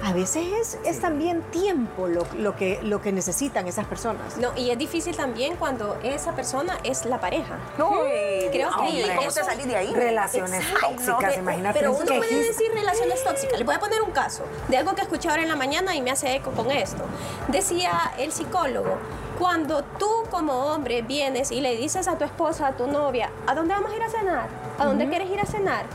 A 0.03 0.11
veces 0.13 0.45
es, 0.59 0.79
es 0.85 0.99
también 0.99 1.41
tiempo 1.43 2.07
lo, 2.07 2.25
lo 2.37 2.55
que, 2.55 2.79
lo 2.83 3.01
que 3.01 3.11
necesitan 3.11 3.67
esas 3.67 3.85
personas. 3.85 4.37
No, 4.37 4.49
y 4.57 4.69
es 4.71 4.77
difícil 4.77 5.15
también 5.15 5.55
cuando 5.55 5.97
esa 6.03 6.33
persona 6.33 6.77
es 6.83 7.05
la 7.05 7.19
pareja. 7.19 7.57
Uy, 7.77 8.49
Creo 8.51 8.69
Dios 8.69 8.75
que 8.75 8.81
mío, 8.91 9.05
¿y 9.07 9.15
¿cómo 9.15 9.29
eso- 9.29 9.39
te 9.39 9.45
salís 9.45 9.65
de 9.67 9.75
ahí? 9.77 9.93
Relaciones 9.93 10.61
Exacto. 10.61 10.87
tóxicas, 10.89 11.37
imagínate. 11.37 11.79
Pero 11.79 11.91
un 11.93 12.01
uno 12.01 12.15
puede 12.17 12.35
decir 12.47 12.71
relaciones 12.73 13.23
tóxicas. 13.23 13.57
Les 13.57 13.65
voy 13.65 13.75
a 13.75 13.79
poner 13.79 14.01
un 14.01 14.11
caso 14.11 14.43
de 14.67 14.77
algo 14.77 14.93
que 14.95 15.01
escuché 15.03 15.29
ahora 15.29 15.41
en 15.43 15.49
la 15.49 15.55
mañana 15.55 15.95
y 15.95 16.01
me 16.01 16.11
hace 16.11 16.35
eco 16.35 16.51
con 16.51 16.69
esto. 16.71 17.03
Decía 17.47 18.13
el 18.17 18.31
psicólogo, 18.31 18.97
cuando 19.39 19.83
tú 19.97 20.09
como 20.29 20.53
hombre 20.67 21.01
vienes 21.01 21.51
y 21.51 21.61
le 21.61 21.75
dices 21.77 22.07
a 22.07 22.17
tu 22.17 22.23
esposa, 22.25 22.67
a 22.67 22.71
tu 22.77 22.87
novia, 22.87 23.29
¿a 23.47 23.55
dónde 23.55 23.73
vamos 23.73 23.91
a 23.91 23.95
ir 23.95 24.03
a 24.03 24.09
cenar? 24.09 24.47
¿A 24.77 24.85
dónde 24.85 25.07
quieres 25.07 25.29
ir 25.29 25.39
a 25.39 25.45
cenar? 25.45 25.85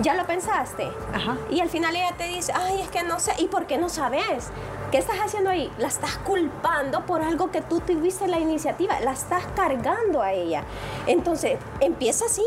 ¿Ya 0.00 0.14
lo 0.14 0.24
pensaste? 0.26 0.90
Ajá. 1.14 1.36
Y 1.50 1.60
al 1.60 1.68
final 1.68 1.94
ella 1.94 2.12
te 2.16 2.24
dice, 2.24 2.52
ay, 2.54 2.80
es 2.80 2.88
que 2.88 3.02
no 3.02 3.20
sé, 3.20 3.32
¿y 3.38 3.46
por 3.48 3.66
qué 3.66 3.78
no 3.78 3.88
sabes? 3.88 4.48
¿Qué 4.90 4.98
estás 4.98 5.16
haciendo 5.24 5.48
ahí? 5.48 5.72
La 5.78 5.88
estás 5.88 6.18
culpando 6.18 7.06
por 7.06 7.22
algo 7.22 7.50
que 7.50 7.62
tú 7.62 7.80
tuviste 7.80 8.28
la 8.28 8.38
iniciativa, 8.38 9.00
la 9.00 9.12
estás 9.12 9.42
cargando 9.56 10.20
a 10.20 10.32
ella. 10.32 10.64
Entonces, 11.06 11.58
empieza 11.80 12.26
así. 12.26 12.44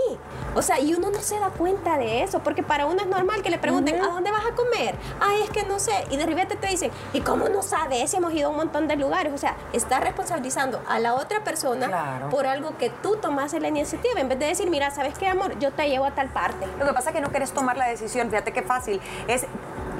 O 0.54 0.62
sea, 0.62 0.80
y 0.80 0.94
uno 0.94 1.10
no 1.10 1.20
se 1.22 1.40
da 1.40 1.50
cuenta 1.50 1.98
de 1.98 2.22
eso, 2.24 2.40
porque 2.40 2.62
para 2.62 2.86
uno 2.86 3.02
es 3.02 3.08
normal 3.08 3.42
que 3.42 3.50
le 3.50 3.58
pregunten, 3.58 4.00
¿a 4.00 4.10
dónde 4.10 4.30
vas 4.30 4.46
a 4.46 4.52
comer? 4.56 4.96
Ay, 5.20 5.42
es 5.44 5.50
que 5.50 5.64
no 5.64 5.80
sé. 5.80 6.06
Y 6.12 6.18
de 6.18 6.26
repente 6.28 6.56
te 6.56 6.68
dicen, 6.68 6.92
¿y 7.14 7.22
cómo 7.22 7.50
no 7.50 7.64
sabes? 7.64 8.12
Si 8.12 8.18
hemos 8.18 8.32
ido 8.34 8.48
a 8.48 8.52
un 8.52 8.58
montón 8.58 8.88
de 8.88 8.96
lugares. 8.96 9.34
O 9.34 9.38
sea, 9.40 9.56
estás 9.74 10.02
responsabilizando 10.02 10.82
a 10.88 11.00
la 11.00 11.16
otra 11.16 11.44
persona 11.44 11.88
Claro. 11.88 12.30
por 12.30 12.46
algo 12.46 12.78
que 12.78 12.92
tú 12.92 13.16
tomaste 13.16 13.60
la 13.60 13.70
iniciativa, 13.70 14.20
en 14.20 14.30
vez 14.30 14.38
de 14.38 14.46
decir, 14.46 14.70
mira, 14.70 14.92
¿sabes 14.92 15.18
qué, 15.18 15.28
amor? 15.28 15.58
Yo 15.58 15.72
te 15.72 15.90
llevo 15.90 16.06
a 16.06 16.12
tal 16.12 16.28
parte. 16.30 16.68
Lo 16.80 16.86
que 16.86 16.94
pasa 16.94 17.10
es 17.10 17.16
que 17.16 17.22
no 17.22 17.32
quieres 17.36 17.52
tomar 17.52 17.76
la 17.76 17.90
decisión, 17.90 18.30
fíjate 18.30 18.54
qué 18.54 18.62
fácil. 18.62 19.02
Es 19.28 19.46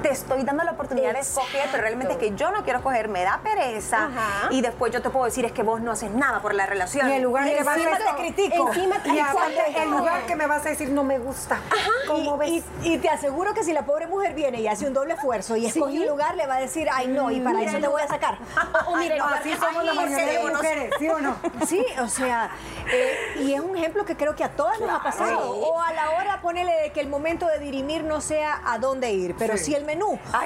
te 0.06 0.12
estoy 0.12 0.44
dando 0.44 0.62
la 0.62 0.70
oportunidad 0.72 1.14
de 1.14 1.18
escoger, 1.20 1.68
pero 1.72 1.82
realmente 1.82 2.12
es 2.12 2.18
que 2.20 2.34
yo 2.36 2.52
no 2.52 2.62
quiero 2.62 2.78
escoger, 2.78 3.08
me 3.08 3.24
da 3.24 3.40
pereza. 3.42 4.04
Ajá. 4.06 4.48
Y 4.50 4.60
después 4.60 4.92
yo 4.92 5.02
te 5.02 5.10
puedo 5.10 5.24
decir 5.24 5.44
es 5.44 5.50
que 5.52 5.64
vos 5.64 5.80
no 5.80 5.90
haces 5.90 6.12
nada 6.12 6.40
por 6.40 6.54
la 6.54 6.64
relación. 6.64 7.08
Y 7.10 7.14
en 7.14 7.22
lugar 7.24 7.48
Y 7.48 7.54
que 7.56 7.64
vas 7.64 7.76
a 7.78 7.80
te 8.16 8.22
critico. 8.22 8.68
Encima 8.68 9.02
te- 9.02 9.08
y 9.08 9.18
aparte, 9.18 9.62
en 9.82 9.90
lugar 9.90 10.24
que 10.26 10.36
me 10.36 10.46
vas 10.46 10.64
a 10.64 10.68
decir 10.68 10.90
no 10.90 11.02
me 11.02 11.18
gusta. 11.18 11.58
¿Cómo 12.06 12.36
y, 12.36 12.38
ves? 12.38 12.64
y- 12.84 12.92
y 12.94 12.98
te 12.98 13.08
aseguro 13.08 13.52
que 13.52 13.64
si 13.64 13.72
la 13.72 13.84
pobre 13.84 14.06
mujer 14.06 14.34
viene 14.34 14.60
y 14.60 14.68
hace 14.68 14.86
un 14.86 14.92
doble 14.94 15.14
esfuerzo 15.14 15.56
y 15.56 15.66
escoge 15.66 15.98
un 16.00 16.06
lugar, 16.06 16.36
le 16.36 16.46
va 16.46 16.56
a 16.56 16.60
decir, 16.60 16.88
ay 16.92 17.08
no, 17.08 17.30
y 17.32 17.40
para 17.40 17.58
Mira 17.58 17.68
eso 17.70 17.76
el 17.78 17.82
te 17.82 17.88
voy 17.88 18.02
a 18.02 18.06
sacar. 18.08 18.38
O, 18.86 18.96
mira, 18.96 19.14
el 19.16 19.18
No, 19.20 19.26
así 19.26 19.52
somos 19.54 19.82
la 19.84 19.90
Ay, 19.90 19.96
mayoría 19.98 20.26
de 20.26 20.38
mujeres, 20.54 20.90
¿sí 21.00 21.08
o 21.08 21.18
no? 21.18 21.36
Sí, 21.66 21.84
o 22.00 22.06
sea, 22.08 22.50
eh, 22.92 23.16
y 23.40 23.54
es 23.54 23.60
un 23.60 23.76
ejemplo 23.76 24.04
que 24.04 24.16
creo 24.16 24.36
que 24.36 24.44
a 24.44 24.50
todas 24.50 24.78
nos 24.78 24.90
ha 24.90 25.02
pasado. 25.02 25.54
Sí. 25.54 25.60
O 25.64 25.80
a 25.82 25.92
la 25.92 26.10
hora, 26.12 26.40
ponele 26.40 26.92
que 26.94 27.00
el 27.00 27.08
momento 27.08 27.46
de 27.48 27.58
dirimir 27.58 28.04
no 28.04 28.20
sea 28.20 28.60
a 28.64 28.78
dónde 28.78 29.10
ir, 29.10 29.34
pero 29.36 29.56
Sí. 29.56 29.64
sí, 29.66 29.74
el, 29.74 29.84
menú. 29.84 29.95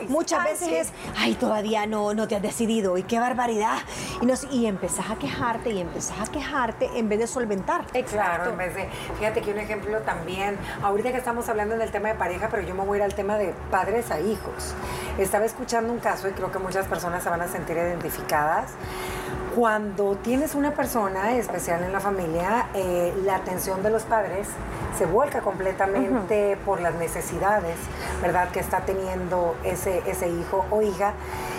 Muchas 0.09 0.45
veces 0.45 0.69
es, 0.69 0.92
ay, 1.19 1.35
todavía 1.35 1.87
no, 1.87 2.14
no 2.14 2.28
te 2.28 2.37
has 2.37 2.42
decidido, 2.42 2.97
y 2.99 3.02
qué 3.02 3.19
barbaridad. 3.19 3.78
Y, 4.21 4.26
no, 4.26 4.35
y 4.50 4.66
empezás 4.66 5.11
a 5.11 5.16
quejarte 5.16 5.71
y 5.71 5.80
empezás 5.80 6.28
a 6.28 6.33
quejarte 6.33 6.90
en 6.97 7.09
vez 7.09 7.19
de 7.19 7.26
solventar. 7.26 7.85
Claro, 8.09 8.50
en 8.50 8.57
vez 8.57 8.75
de, 8.75 8.88
fíjate 9.19 9.42
que 9.42 9.52
un 9.52 9.59
ejemplo 9.59 9.99
también, 10.00 10.59
ahorita 10.83 11.12
que 11.12 11.19
estamos 11.19 11.49
hablando 11.49 11.76
del 11.76 11.90
tema 11.90 12.09
de 12.09 12.14
pareja, 12.14 12.49
pero 12.50 12.66
yo 12.66 12.75
me 12.75 12.85
voy 12.85 12.97
a 12.97 12.99
ir 12.99 13.04
al 13.04 13.14
tema 13.14 13.37
de 13.37 13.54
padres 13.71 14.11
a 14.11 14.21
hijos. 14.21 14.75
Estaba 15.19 15.45
escuchando 15.45 15.92
un 15.92 15.99
caso 15.99 16.28
y 16.28 16.33
creo 16.33 16.50
que 16.50 16.59
muchas 16.59 16.87
personas 16.87 17.23
se 17.23 17.30
van 17.30 17.40
a 17.40 17.49
sentir 17.49 17.76
identificadas 17.76 18.73
cuando 19.54 20.16
tienes 20.16 20.54
una 20.54 20.73
persona 20.73 21.37
especial 21.37 21.83
en 21.83 21.92
la 21.92 22.00
familia, 22.00 22.69
eh, 22.75 23.12
la 23.25 23.37
atención 23.37 23.83
de 23.83 23.90
los 23.90 24.02
padres 24.04 24.47
se 24.97 25.07
vuelca 25.07 25.40
completamente 25.40 26.57
por 26.64 26.80
las 26.80 26.95
necesidades, 26.95 27.76
¿verdad?, 28.23 28.50
que 28.50 28.61
está 28.61 28.80
teniendo 28.80 29.57
ese, 29.64 30.02
ese 30.07 30.28
hijo 30.28 30.64
o 30.71 30.83
hija. 30.83 31.14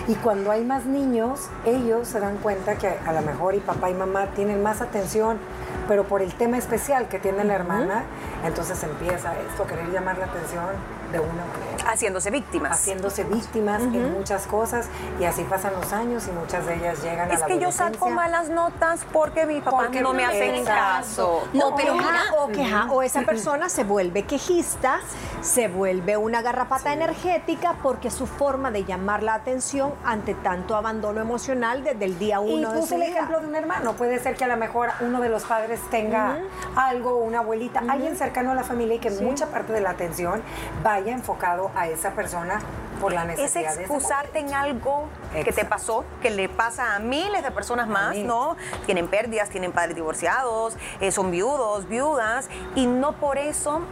Y 0.08 0.14
cuando 0.14 0.50
hay 0.50 0.64
más 0.64 0.86
niños, 0.86 1.48
ellos 1.66 2.08
se 2.08 2.20
dan 2.20 2.38
cuenta 2.38 2.76
que 2.76 2.88
a 2.88 3.12
lo 3.12 3.20
mejor 3.22 3.54
y 3.54 3.60
papá 3.60 3.90
y 3.90 3.94
mamá 3.94 4.28
tienen 4.34 4.62
más 4.62 4.80
atención, 4.80 5.38
pero 5.88 6.04
por 6.04 6.22
el 6.22 6.32
tema 6.34 6.58
especial 6.58 7.08
que 7.08 7.18
tiene 7.18 7.44
la 7.44 7.54
hermana, 7.54 8.04
entonces 8.44 8.82
empieza 8.82 9.34
esto, 9.50 9.66
querer 9.66 9.90
llamar 9.90 10.18
la 10.18 10.26
atención 10.26 10.66
de 11.12 11.20
una 11.20 11.44
manera. 11.44 11.90
Haciéndose 11.90 12.30
víctimas. 12.30 12.72
Haciéndose 12.72 13.24
víctimas 13.24 13.82
en 13.82 14.12
muchas 14.12 14.46
cosas 14.46 14.86
y 15.20 15.24
así 15.24 15.44
pasan 15.44 15.74
los 15.74 15.92
años 15.92 16.26
y 16.26 16.30
muchas 16.32 16.66
de 16.66 16.76
ellas 16.76 17.02
llegan 17.02 17.30
a 17.30 17.34
la 17.34 17.34
Es 17.34 17.42
que 17.42 17.58
yo 17.58 17.70
saco 17.70 18.08
malas 18.10 18.48
notas 18.48 19.04
porque 19.12 19.44
mi 19.46 19.60
papá 19.60 19.88
no 19.88 20.12
me 20.12 20.24
hacen 20.24 20.64
caso. 20.64 21.46
No, 21.52 21.74
pero 21.76 21.94
o, 22.38 22.48
queja, 22.48 22.90
o 22.90 23.02
esa 23.02 23.22
persona 23.22 23.68
se 23.68 23.84
vuelve 23.84 24.24
quejista, 24.24 25.00
se 25.42 25.68
vuelve 25.68 26.16
una 26.16 26.40
garrapata 26.40 26.92
energética 26.92 27.76
porque 27.82 28.08
es 28.08 28.14
su 28.14 28.26
forma 28.26 28.70
de 28.70 28.84
llamar 28.84 29.22
la 29.22 29.34
atención 29.34 29.92
ante 30.04 30.34
tanto 30.34 30.76
abandono 30.76 31.20
emocional 31.20 31.84
desde 31.84 32.04
el 32.04 32.18
día 32.18 32.40
uno 32.40 32.72
y 32.72 32.80
de 32.80 32.86
su 32.86 32.94
el 32.94 33.02
ejemplo 33.02 33.40
de 33.40 33.46
un 33.46 33.54
hermano. 33.54 33.92
Puede 33.94 34.18
ser 34.18 34.36
que 34.36 34.44
a 34.44 34.48
lo 34.48 34.56
mejor 34.56 34.90
uno 35.00 35.20
de 35.20 35.28
los 35.28 35.42
padres 35.44 35.71
tenga 35.90 36.38
algo, 36.76 37.16
una 37.16 37.38
abuelita, 37.38 37.82
alguien 37.88 38.16
cercano 38.16 38.52
a 38.52 38.54
la 38.54 38.64
familia 38.64 38.96
y 38.96 38.98
que 38.98 39.10
mucha 39.10 39.46
parte 39.46 39.72
de 39.72 39.80
la 39.80 39.90
atención 39.90 40.42
vaya 40.82 41.12
enfocado 41.12 41.70
a 41.74 41.88
esa 41.88 42.10
persona 42.12 42.60
por 43.00 43.12
la 43.12 43.24
necesidad. 43.24 43.72
Es 43.72 43.78
excusarte 43.80 44.38
en 44.38 44.54
algo 44.54 45.08
que 45.32 45.52
te 45.52 45.64
pasó, 45.64 46.04
que 46.20 46.30
le 46.30 46.48
pasa 46.48 46.94
a 46.94 46.98
miles 47.00 47.42
de 47.42 47.50
personas 47.50 47.88
más, 47.88 48.16
¿no? 48.16 48.56
Tienen 48.86 49.08
pérdidas, 49.08 49.48
tienen 49.48 49.72
padres 49.72 49.96
divorciados, 49.96 50.76
eh, 51.00 51.10
son 51.10 51.30
viudos, 51.30 51.88
viudas, 51.88 52.48
y 52.74 52.86
no 52.86 53.12
por 53.12 53.38
eso 53.38 53.82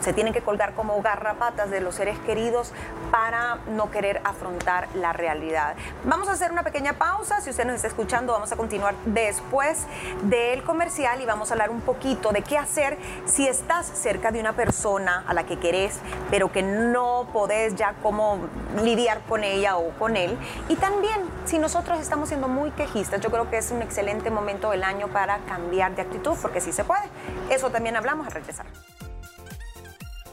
se 0.00 0.12
tienen 0.12 0.32
que 0.32 0.42
colgar 0.42 0.74
como 0.74 1.00
garrapatas 1.02 1.70
de 1.70 1.80
los 1.80 1.94
seres 1.94 2.18
queridos 2.20 2.72
para 3.10 3.58
no 3.68 3.90
querer 3.90 4.20
afrontar 4.24 4.88
la 4.94 5.12
realidad. 5.12 5.74
Vamos 6.04 6.28
a 6.28 6.32
hacer 6.32 6.52
una 6.52 6.62
pequeña 6.62 6.94
pausa. 6.94 7.40
Si 7.40 7.50
usted 7.50 7.64
nos 7.64 7.76
está 7.76 7.88
escuchando, 7.88 8.32
vamos 8.32 8.52
a 8.52 8.56
continuar 8.56 8.94
después 9.04 9.86
del 10.22 10.62
comercial 10.62 11.20
y 11.20 11.26
vamos 11.26 11.50
a 11.50 11.54
hablar 11.54 11.70
un 11.70 11.80
poquito 11.80 12.32
de 12.32 12.42
qué 12.42 12.58
hacer 12.58 12.98
si 13.24 13.48
estás 13.48 13.86
cerca 13.86 14.30
de 14.30 14.40
una 14.40 14.52
persona 14.52 15.24
a 15.26 15.34
la 15.34 15.44
que 15.44 15.58
querés, 15.58 15.98
pero 16.30 16.52
que 16.52 16.62
no 16.62 17.28
podés 17.32 17.74
ya 17.74 17.94
cómo 18.02 18.38
lidiar 18.82 19.20
con 19.28 19.44
ella 19.44 19.76
o 19.76 19.90
con 19.98 20.16
él. 20.16 20.38
Y 20.68 20.76
también, 20.76 21.20
si 21.44 21.58
nosotros 21.58 22.00
estamos 22.00 22.28
siendo 22.28 22.48
muy 22.48 22.70
quejistas, 22.72 23.20
yo 23.20 23.30
creo 23.30 23.50
que 23.50 23.58
es 23.58 23.70
un 23.70 23.82
excelente 23.82 24.30
momento 24.30 24.70
del 24.70 24.84
año 24.84 25.08
para 25.08 25.38
cambiar 25.38 25.94
de 25.94 26.02
actitud, 26.02 26.36
porque 26.40 26.60
sí 26.60 26.72
se 26.72 26.84
puede. 26.84 27.04
Eso 27.50 27.70
también 27.70 27.96
hablamos 27.96 28.26
a 28.26 28.30
regresar. 28.30 28.66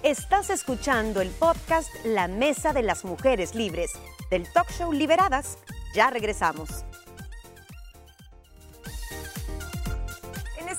Estás 0.03 0.49
escuchando 0.49 1.21
el 1.21 1.29
podcast 1.29 1.87
La 2.03 2.27
Mesa 2.27 2.73
de 2.73 2.83
las 2.83 3.05
Mujeres 3.05 3.55
Libres 3.55 3.93
del 4.29 4.45
talk 4.51 4.69
show 4.69 4.91
Liberadas. 4.91 5.57
Ya 5.95 6.09
regresamos. 6.09 6.83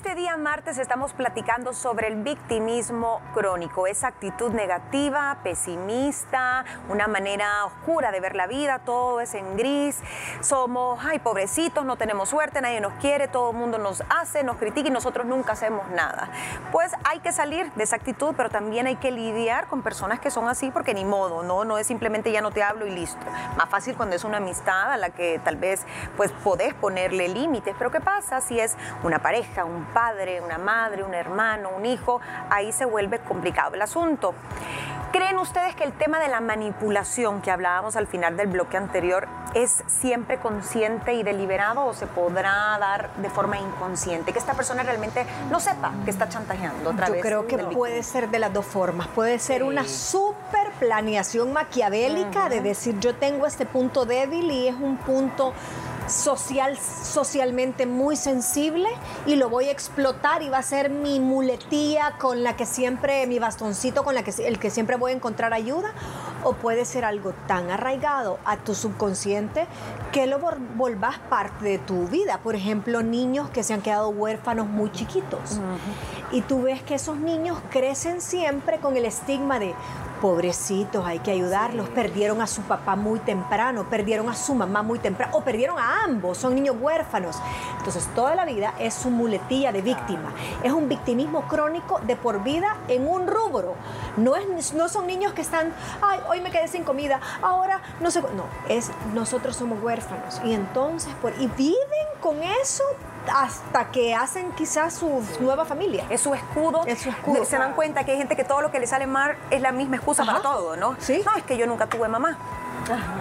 Este 0.05 0.17
día 0.17 0.37
martes 0.37 0.77
estamos 0.77 1.15
platicando 1.15 1.73
sobre 1.73 2.09
el 2.09 2.17
victimismo 2.17 3.23
crónico, 3.33 3.87
esa 3.87 4.09
actitud 4.09 4.53
negativa, 4.53 5.39
pesimista, 5.43 6.67
una 6.91 7.09
manera 7.09 7.65
oscura 7.65 8.13
de 8.13 8.21
ver 8.21 8.37
la 8.37 8.47
vida, 8.47 8.81
todo 8.81 9.23
es 9.23 9.33
en 9.33 9.57
gris, 9.57 10.03
somos, 10.43 11.03
ay, 11.03 11.21
pobrecitos, 11.21 11.87
no 11.87 11.97
tenemos 11.97 12.29
suerte, 12.29 12.61
nadie 12.61 12.83
nos 12.83 12.93
quiere, 12.95 13.29
todo 13.29 13.53
el 13.53 13.57
mundo 13.57 13.79
nos 13.79 14.03
hace, 14.11 14.45
nos 14.45 14.59
critica 14.59 14.89
y 14.89 14.93
nosotros 14.93 15.25
nunca 15.25 15.53
hacemos 15.53 15.89
nada. 15.89 16.29
Pues 16.71 16.93
hay 17.05 17.21
que 17.21 17.33
salir 17.33 17.73
de 17.73 17.85
esa 17.85 17.97
actitud, 17.97 18.35
pero 18.37 18.51
también 18.51 18.87
hay 18.87 18.97
que 18.97 19.11
lidiar 19.11 19.69
con 19.69 19.81
personas 19.81 20.21
que 20.21 20.31
son 20.31 20.49
así 20.49 20.71
porque 20.71 20.93
ni 20.93 21.07
modo, 21.07 21.43
no, 21.43 21.65
no 21.65 21.79
es 21.79 21.87
simplemente 21.87 22.31
ya 22.31 22.43
no 22.43 22.51
te 22.51 22.63
hablo 22.63 22.87
y 22.87 22.91
listo. 22.91 23.25
Más 23.57 23.71
fácil 23.71 23.97
cuando 23.97 24.17
es 24.17 24.25
una 24.25 24.37
amistad 24.37 24.93
a 24.93 24.99
la 24.99 25.09
que 25.09 25.41
tal 25.43 25.57
vez 25.57 25.87
pues 26.19 26.31
podés 26.31 26.75
ponerle 26.75 27.29
límites, 27.29 27.75
pero 27.79 27.91
¿qué 27.91 28.03
pasa 28.03 28.43
si 28.43 28.61
es 28.61 28.77
una 29.03 29.21
pareja, 29.21 29.65
un 29.65 29.94
padre, 29.95 30.43
una 30.43 30.59
madre, 30.59 31.03
un 31.03 31.15
hermano, 31.15 31.71
un 31.75 31.87
hijo, 31.87 32.21
ahí 32.51 32.73
se 32.73 32.85
vuelve 32.85 33.21
complicado 33.21 33.75
el 33.75 33.81
asunto. 33.81 34.35
¿Creen 35.15 35.39
ustedes 35.39 35.77
que 35.77 35.85
el 35.85 35.93
tema 35.93 36.19
de 36.19 36.27
la 36.27 36.41
manipulación 36.41 37.41
que 37.41 37.53
hablábamos 37.53 37.95
al 37.95 38.09
final 38.09 38.37
del 38.37 38.49
bloque 38.49 38.77
anterior 38.77 39.29
es 39.55 39.85
siempre 39.87 40.39
consciente 40.39 41.15
y 41.15 41.23
deliberado 41.23 41.85
o 41.85 41.95
se 41.95 42.09
podrá 42.09 42.77
dar 42.81 43.15
de 43.19 43.31
forma 43.31 43.57
inconsciente? 43.57 44.33
Que 44.33 44.41
esta 44.41 44.55
persona 44.55 44.83
realmente 44.83 45.25
no 45.53 45.61
sepa 45.61 45.93
que 46.05 46.11
está 46.11 46.29
chantajeando 46.29 46.91
otra 46.91 47.07
Yo 47.07 47.13
vez. 47.13 47.23
Yo 47.23 47.29
creo 47.29 47.47
que 47.47 47.59
puede 47.59 48.03
ser 48.03 48.29
de 48.29 48.41
las 48.41 48.53
dos 48.53 48.67
formas. 48.67 49.07
Puede 49.07 49.39
ser 49.39 49.63
una 49.63 49.85
super 49.85 50.73
planeación 50.81 51.53
maquiavélica 51.53 52.49
de 52.49 52.61
decir 52.61 52.99
yo 52.99 53.15
tengo 53.15 53.47
este 53.47 53.67
punto 53.67 54.07
débil 54.07 54.51
y 54.51 54.67
es 54.67 54.75
un 54.75 54.97
punto 54.97 55.55
social, 56.07 56.79
socialmente 56.79 57.87
muy 57.87 58.17
sensible 58.17 58.89
y 59.27 59.37
lo 59.37 59.49
voy 59.49 59.67
a 59.67 59.71
explotar 59.71 60.43
y 60.43 60.49
va 60.49 60.59
a 60.59 60.63
ser 60.63 60.91
mi 60.91 61.21
muletilla 61.21 62.19
con 62.19 62.43
la 62.43 62.57
que 62.57 62.67
siempre, 62.67 63.27
mi 63.27 63.39
bastoncito 63.39 64.05
con 64.05 64.15
la 64.15 64.23
que, 64.23 64.33
el 64.47 64.59
que 64.59 64.71
siempre 64.71 64.97
voy 64.97 65.13
a 65.13 65.15
encontrar 65.15 65.53
ayuda, 65.53 65.93
o 66.45 66.53
puede 66.53 66.85
ser 66.85 67.05
algo 67.05 67.33
tan 67.47 67.71
arraigado 67.71 68.39
a 68.45 68.59
tu 68.59 68.75
subconsciente 68.75 69.67
que 70.13 70.27
lo 70.27 70.39
volvás 70.39 71.19
parte 71.19 71.65
de 71.65 71.79
tu 71.79 72.07
vida. 72.07 72.39
Por 72.43 72.55
ejemplo, 72.55 73.03
niños 73.03 73.51
que 73.51 73.63
se 73.63 73.75
han 73.75 73.81
quedado 73.81 74.11
huérfanos 74.11 74.67
muy 74.67 74.93
chiquitos. 74.93 75.59
Y 76.31 76.43
tú 76.43 76.63
ves 76.63 76.83
que 76.83 76.95
esos 76.95 77.17
niños 77.17 77.59
crecen 77.71 78.21
siempre 78.21 78.79
con 78.79 78.97
el 78.97 79.07
estigma 79.07 79.59
de, 79.59 79.75
pobrecitos, 80.21 81.05
hay 81.07 81.19
que 81.19 81.31
ayudarlos, 81.31 81.89
perdieron 81.89 82.41
a 82.41 82.47
su 82.47 82.63
papá 82.63 82.97
muy 82.97 83.19
temprano, 83.21 83.85
perdieron 83.91 84.29
a 84.29 84.35
su 84.35 84.55
mamá 84.55 84.83
muy 84.83 84.99
temprano, 84.99 85.37
o 85.37 85.43
perdieron 85.43 85.79
a 85.79 86.05
ambos, 86.05 86.39
son 86.39 86.55
niños 86.55 86.77
huérfanos. 86.81 87.37
Entonces, 87.79 88.09
toda 88.15 88.35
la 88.35 88.45
vida 88.45 88.75
es 88.79 88.95
su 88.95 89.11
muletilla 89.11 89.73
de 89.73 89.83
víctima. 89.83 90.33
Es 90.63 90.73
un 90.73 90.89
victimismo 90.89 91.43
crónico 91.43 92.01
de 92.07 92.17
por 92.17 92.43
vida 92.43 92.77
en 92.89 93.07
un 93.07 93.27
rubro. 93.27 93.75
No, 94.17 94.37
es, 94.37 94.73
no 94.75 94.89
son 94.89 95.07
niños 95.07 95.33
que 95.33 95.43
están, 95.43 95.73
ay, 96.01 96.21
hoy 96.29 96.41
me 96.41 96.51
quedé 96.51 96.69
sin 96.69 96.85
comida, 96.85 97.21
ahora 97.43 97.81
no 98.01 98.11
sé. 98.11 98.23
No, 98.23 98.47
es 98.69 98.91
nosotros 99.13 99.57
somos 99.57 99.83
huérfanos. 99.83 100.41
Y 100.45 100.55
entonces, 100.55 101.13
por, 101.21 101.33
y 101.39 101.47
viven 101.49 101.75
con 102.25 102.43
eso 102.43 102.85
hasta 103.31 103.91
que 103.91 104.15
hacen 104.15 104.51
quizás 104.53 104.95
su 104.95 105.23
nueva 105.41 105.67
familia. 105.67 106.07
Es 106.09 106.23
su 106.23 106.33
escudo. 106.33 106.83
Es 106.87 107.03
su 107.03 107.11
escudo. 107.11 107.45
Se 107.45 107.59
dan 107.59 107.75
cuenta 107.75 108.05
que 108.05 108.13
hay 108.13 108.17
gente 108.17 108.35
que 108.35 108.45
todo 108.45 108.63
lo 108.63 108.71
que 108.71 108.81
le 108.81 108.87
sale 108.87 109.07
mal 109.07 109.37
es 109.51 109.61
la 109.61 109.73
misma 109.73 109.97
excusa 109.97 110.25
para 110.25 110.41
todo, 110.41 110.75
¿no? 110.75 110.97
Sí. 111.01 111.21
No, 111.23 111.37
es 111.37 111.43
que 111.43 111.59
yo 111.59 111.67
nunca 111.67 111.87
tuve 111.87 112.09
mamá. 112.09 112.39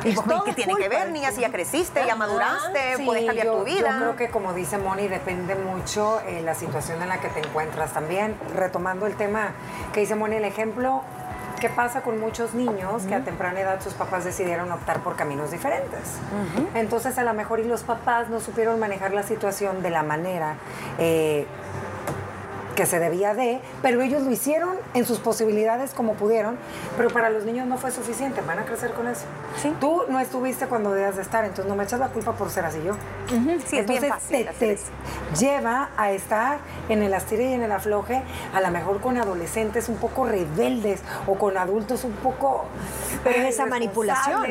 ¿Y 0.05 0.15
qué 0.45 0.53
tiene 0.53 0.75
que 0.75 0.87
ver, 0.87 1.11
niña? 1.11 1.33
Si 1.33 1.41
ya 1.41 1.51
creciste, 1.51 2.05
ya 2.05 2.15
maduraste, 2.15 3.03
puedes 3.03 3.25
cambiar 3.25 3.47
tu 3.47 3.63
vida. 3.65 3.91
Yo 3.91 3.97
creo 3.97 4.15
que, 4.15 4.29
como 4.29 4.53
dice 4.53 4.77
Moni, 4.77 5.09
depende 5.09 5.55
mucho 5.55 6.21
eh, 6.21 6.41
la 6.41 6.55
situación 6.55 7.01
en 7.01 7.09
la 7.09 7.19
que 7.19 7.27
te 7.27 7.39
encuentras 7.39 7.91
también. 7.91 8.37
Retomando 8.55 9.05
el 9.05 9.15
tema 9.15 9.51
que 9.91 9.99
dice 9.99 10.15
Moni, 10.15 10.37
el 10.37 10.45
ejemplo, 10.45 11.03
¿Qué 11.63 11.69
pasa 11.69 12.01
con 12.01 12.19
muchos 12.19 12.53
niños 12.53 13.03
que 13.03 13.15
a 13.15 13.23
temprana 13.23 13.61
edad 13.61 13.81
sus 13.81 13.93
papás 13.93 14.25
decidieron 14.25 14.69
optar 14.73 14.99
por 14.99 15.15
caminos 15.15 15.49
diferentes? 15.49 16.01
Entonces 16.75 17.17
a 17.17 17.23
lo 17.23 17.33
mejor 17.33 17.61
y 17.61 17.63
los 17.63 17.83
papás 17.83 18.27
no 18.27 18.41
supieron 18.41 18.81
manejar 18.81 19.13
la 19.13 19.23
situación 19.23 19.81
de 19.81 19.89
la 19.89 20.03
manera 20.03 20.57
eh, 20.99 21.47
que 22.75 22.85
se 22.85 22.99
debía 22.99 23.33
de, 23.33 23.59
pero 23.81 24.01
ellos 24.01 24.23
lo 24.23 24.31
hicieron 24.31 24.75
en 24.93 25.05
sus 25.05 25.19
posibilidades 25.19 25.93
como 25.93 26.13
pudieron, 26.13 26.57
pero 26.97 27.09
para 27.09 27.29
los 27.29 27.45
niños 27.45 27.67
no 27.67 27.77
fue 27.77 27.91
suficiente, 27.91 28.41
van 28.41 28.59
a 28.59 28.65
crecer 28.65 28.91
con 28.93 29.07
eso. 29.07 29.23
Sí. 29.61 29.73
Tú 29.79 30.03
no 30.09 30.19
estuviste 30.19 30.67
cuando 30.67 30.91
debías 30.91 31.15
de 31.15 31.21
estar, 31.21 31.45
entonces 31.45 31.65
no 31.65 31.75
me 31.75 31.83
echas 31.83 31.99
la 31.99 32.09
culpa 32.09 32.33
por 32.33 32.49
ser 32.49 32.65
así 32.65 32.79
yo. 32.83 32.95
Sí, 33.65 33.77
es 33.77 33.87
bien 33.87 34.03
fácil, 34.03 34.47
te, 34.59 34.77
lleva 35.39 35.89
a 35.97 36.11
estar 36.11 36.59
en 36.89 37.03
el 37.03 37.13
astire 37.13 37.51
y 37.51 37.53
en 37.53 37.63
el 37.63 37.71
afloje, 37.71 38.23
a 38.53 38.61
lo 38.61 38.69
mejor 38.71 39.01
con 39.01 39.17
adolescentes 39.17 39.89
un 39.89 39.97
poco 39.97 40.25
rebeldes 40.25 41.01
o 41.27 41.35
con 41.35 41.57
adultos 41.57 42.03
un 42.03 42.13
poco... 42.13 42.65
Pero 43.23 43.41
es 43.41 43.55
esa 43.55 43.65
manipulación. 43.65 44.45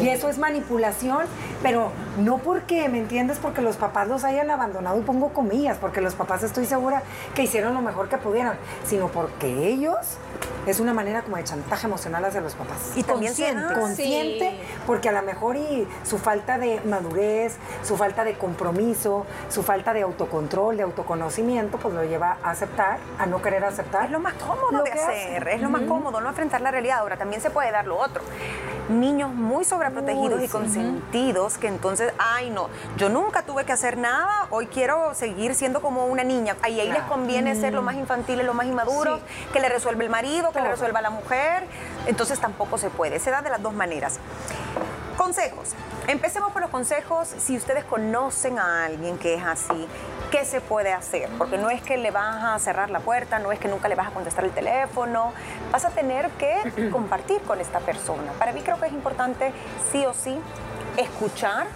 Y 0.00 0.08
eso 0.08 0.28
es 0.28 0.38
manipulación, 0.38 1.26
pero 1.62 1.90
no 2.18 2.38
porque, 2.38 2.88
¿me 2.88 2.98
entiendes? 2.98 3.38
Porque 3.38 3.62
los 3.62 3.76
papás 3.76 4.08
los 4.08 4.24
hayan 4.24 4.50
abandonado 4.50 4.98
y 4.98 5.02
pongo 5.02 5.32
comillas, 5.32 5.78
porque 5.78 6.00
los 6.00 6.14
papás 6.14 6.42
estoy 6.42 6.66
segura 6.66 7.02
que 7.34 7.42
hicieron 7.44 7.59
lo 7.68 7.82
mejor 7.82 8.08
que 8.08 8.16
pudieron, 8.16 8.54
sino 8.84 9.08
porque 9.08 9.68
ellos 9.68 9.98
es 10.70 10.80
una 10.80 10.94
manera 10.94 11.22
como 11.22 11.36
de 11.36 11.44
chantaje 11.44 11.86
emocional 11.86 12.24
hacia 12.24 12.40
los 12.40 12.54
papás. 12.54 12.92
Y 12.96 13.02
también 13.02 13.32
Consciente. 13.32 13.74
consciente, 13.74 14.50
Sí. 14.50 14.58
porque 14.86 15.08
a 15.08 15.12
lo 15.12 15.22
mejor 15.22 15.56
y 15.56 15.86
su 16.04 16.18
falta 16.18 16.58
de 16.58 16.80
madurez, 16.84 17.56
su 17.82 17.96
falta 17.96 18.24
de 18.24 18.34
compromiso, 18.38 19.26
su 19.48 19.62
falta 19.62 19.92
de 19.92 20.02
autocontrol, 20.02 20.76
de 20.76 20.82
autoconocimiento, 20.84 21.78
pues 21.78 21.94
lo 21.94 22.04
lleva 22.04 22.38
a 22.42 22.50
aceptar, 22.50 22.98
a 23.18 23.26
no 23.26 23.42
querer 23.42 23.64
aceptar. 23.64 24.04
Es 24.06 24.10
lo 24.10 24.20
más 24.20 24.34
cómodo 24.34 24.70
lo 24.72 24.82
de 24.82 24.92
hacer, 24.92 25.42
hace. 25.42 25.54
es 25.56 25.60
lo 25.62 25.70
más 25.70 25.82
cómodo, 25.82 26.20
no 26.20 26.28
enfrentar 26.28 26.60
la 26.60 26.70
realidad. 26.70 26.98
Ahora, 26.98 27.16
también 27.16 27.40
se 27.42 27.50
puede 27.50 27.70
dar 27.70 27.86
lo 27.86 27.96
otro. 27.98 28.22
Niños 28.88 29.32
muy 29.32 29.64
sobreprotegidos 29.64 30.38
Uy, 30.38 30.44
y 30.44 30.46
sí. 30.46 30.52
consentidos 30.52 31.58
que 31.58 31.68
entonces, 31.68 32.12
ay 32.18 32.50
no, 32.50 32.68
yo 32.96 33.08
nunca 33.08 33.42
tuve 33.42 33.64
que 33.64 33.72
hacer 33.72 33.96
nada, 33.96 34.46
hoy 34.50 34.66
quiero 34.66 35.14
seguir 35.14 35.54
siendo 35.54 35.80
como 35.80 36.06
una 36.06 36.24
niña. 36.24 36.56
Ahí, 36.62 36.80
ahí 36.80 36.90
les 36.90 37.02
conviene 37.04 37.54
ser 37.54 37.72
lo 37.72 37.82
más 37.82 37.94
infantiles, 37.96 38.44
lo 38.44 38.54
más 38.54 38.66
inmaduros, 38.66 39.20
que 39.52 39.60
le 39.60 39.68
resuelve 39.68 40.04
el 40.04 40.10
marido, 40.10 40.50
que 40.52 40.59
le 40.62 40.68
resuelva 40.68 41.00
la 41.00 41.10
mujer. 41.10 41.64
Entonces 42.06 42.38
tampoco 42.40 42.78
se 42.78 42.90
puede, 42.90 43.18
se 43.18 43.30
da 43.30 43.42
de 43.42 43.50
las 43.50 43.62
dos 43.62 43.74
maneras. 43.74 44.18
Consejos. 45.16 45.74
Empecemos 46.06 46.50
por 46.52 46.62
los 46.62 46.70
consejos. 46.70 47.28
Si 47.28 47.56
ustedes 47.56 47.84
conocen 47.84 48.58
a 48.58 48.86
alguien 48.86 49.18
que 49.18 49.34
es 49.34 49.44
así, 49.44 49.86
¿qué 50.30 50.44
se 50.44 50.60
puede 50.60 50.92
hacer? 50.92 51.28
Porque 51.36 51.58
no 51.58 51.68
es 51.70 51.82
que 51.82 51.98
le 51.98 52.10
vas 52.10 52.42
a 52.42 52.58
cerrar 52.58 52.90
la 52.90 53.00
puerta, 53.00 53.38
no 53.38 53.52
es 53.52 53.58
que 53.58 53.68
nunca 53.68 53.88
le 53.88 53.94
vas 53.94 54.08
a 54.08 54.10
contestar 54.10 54.44
el 54.44 54.50
teléfono. 54.52 55.32
Vas 55.70 55.84
a 55.84 55.90
tener 55.90 56.30
que 56.30 56.90
compartir 56.92 57.42
con 57.42 57.60
esta 57.60 57.80
persona. 57.80 58.32
Para 58.38 58.52
mí 58.52 58.62
creo 58.62 58.80
que 58.80 58.86
es 58.86 58.92
importante, 58.92 59.52
sí 59.92 60.06
o 60.06 60.14
sí, 60.14 60.40
escuchar 60.96 61.66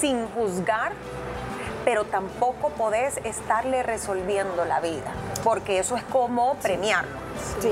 sin 0.00 0.26
juzgar, 0.28 0.92
pero 1.86 2.04
tampoco 2.04 2.70
podés 2.70 3.18
estarle 3.18 3.84
resolviendo 3.84 4.64
la 4.64 4.80
vida, 4.80 5.12
porque 5.44 5.78
eso 5.78 5.96
es 5.96 6.02
como 6.02 6.56
premiarlo. 6.56 7.16
Sí. 7.60 7.70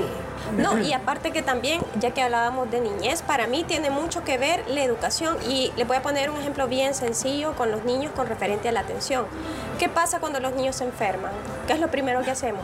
No, 0.55 0.79
y 0.79 0.93
aparte 0.93 1.31
que 1.31 1.41
también, 1.41 1.81
ya 1.99 2.11
que 2.11 2.21
hablábamos 2.21 2.71
de 2.71 2.79
niñez, 2.79 3.21
para 3.23 3.45
mí 3.45 3.65
tiene 3.65 3.89
mucho 3.89 4.23
que 4.23 4.37
ver 4.37 4.63
la 4.69 4.83
educación 4.83 5.37
y 5.49 5.73
le 5.75 5.83
voy 5.83 5.97
a 5.97 6.01
poner 6.01 6.29
un 6.29 6.39
ejemplo 6.39 6.65
bien 6.67 6.93
sencillo 6.93 7.55
con 7.57 7.71
los 7.71 7.83
niños 7.83 8.13
con 8.15 8.27
referente 8.27 8.69
a 8.69 8.71
la 8.71 8.79
atención. 8.79 9.25
¿Qué 9.79 9.89
pasa 9.89 10.21
cuando 10.21 10.39
los 10.39 10.53
niños 10.53 10.77
se 10.77 10.85
enferman? 10.85 11.33
¿Qué 11.67 11.73
es 11.73 11.81
lo 11.81 11.89
primero 11.89 12.21
que 12.21 12.31
hacemos? 12.31 12.63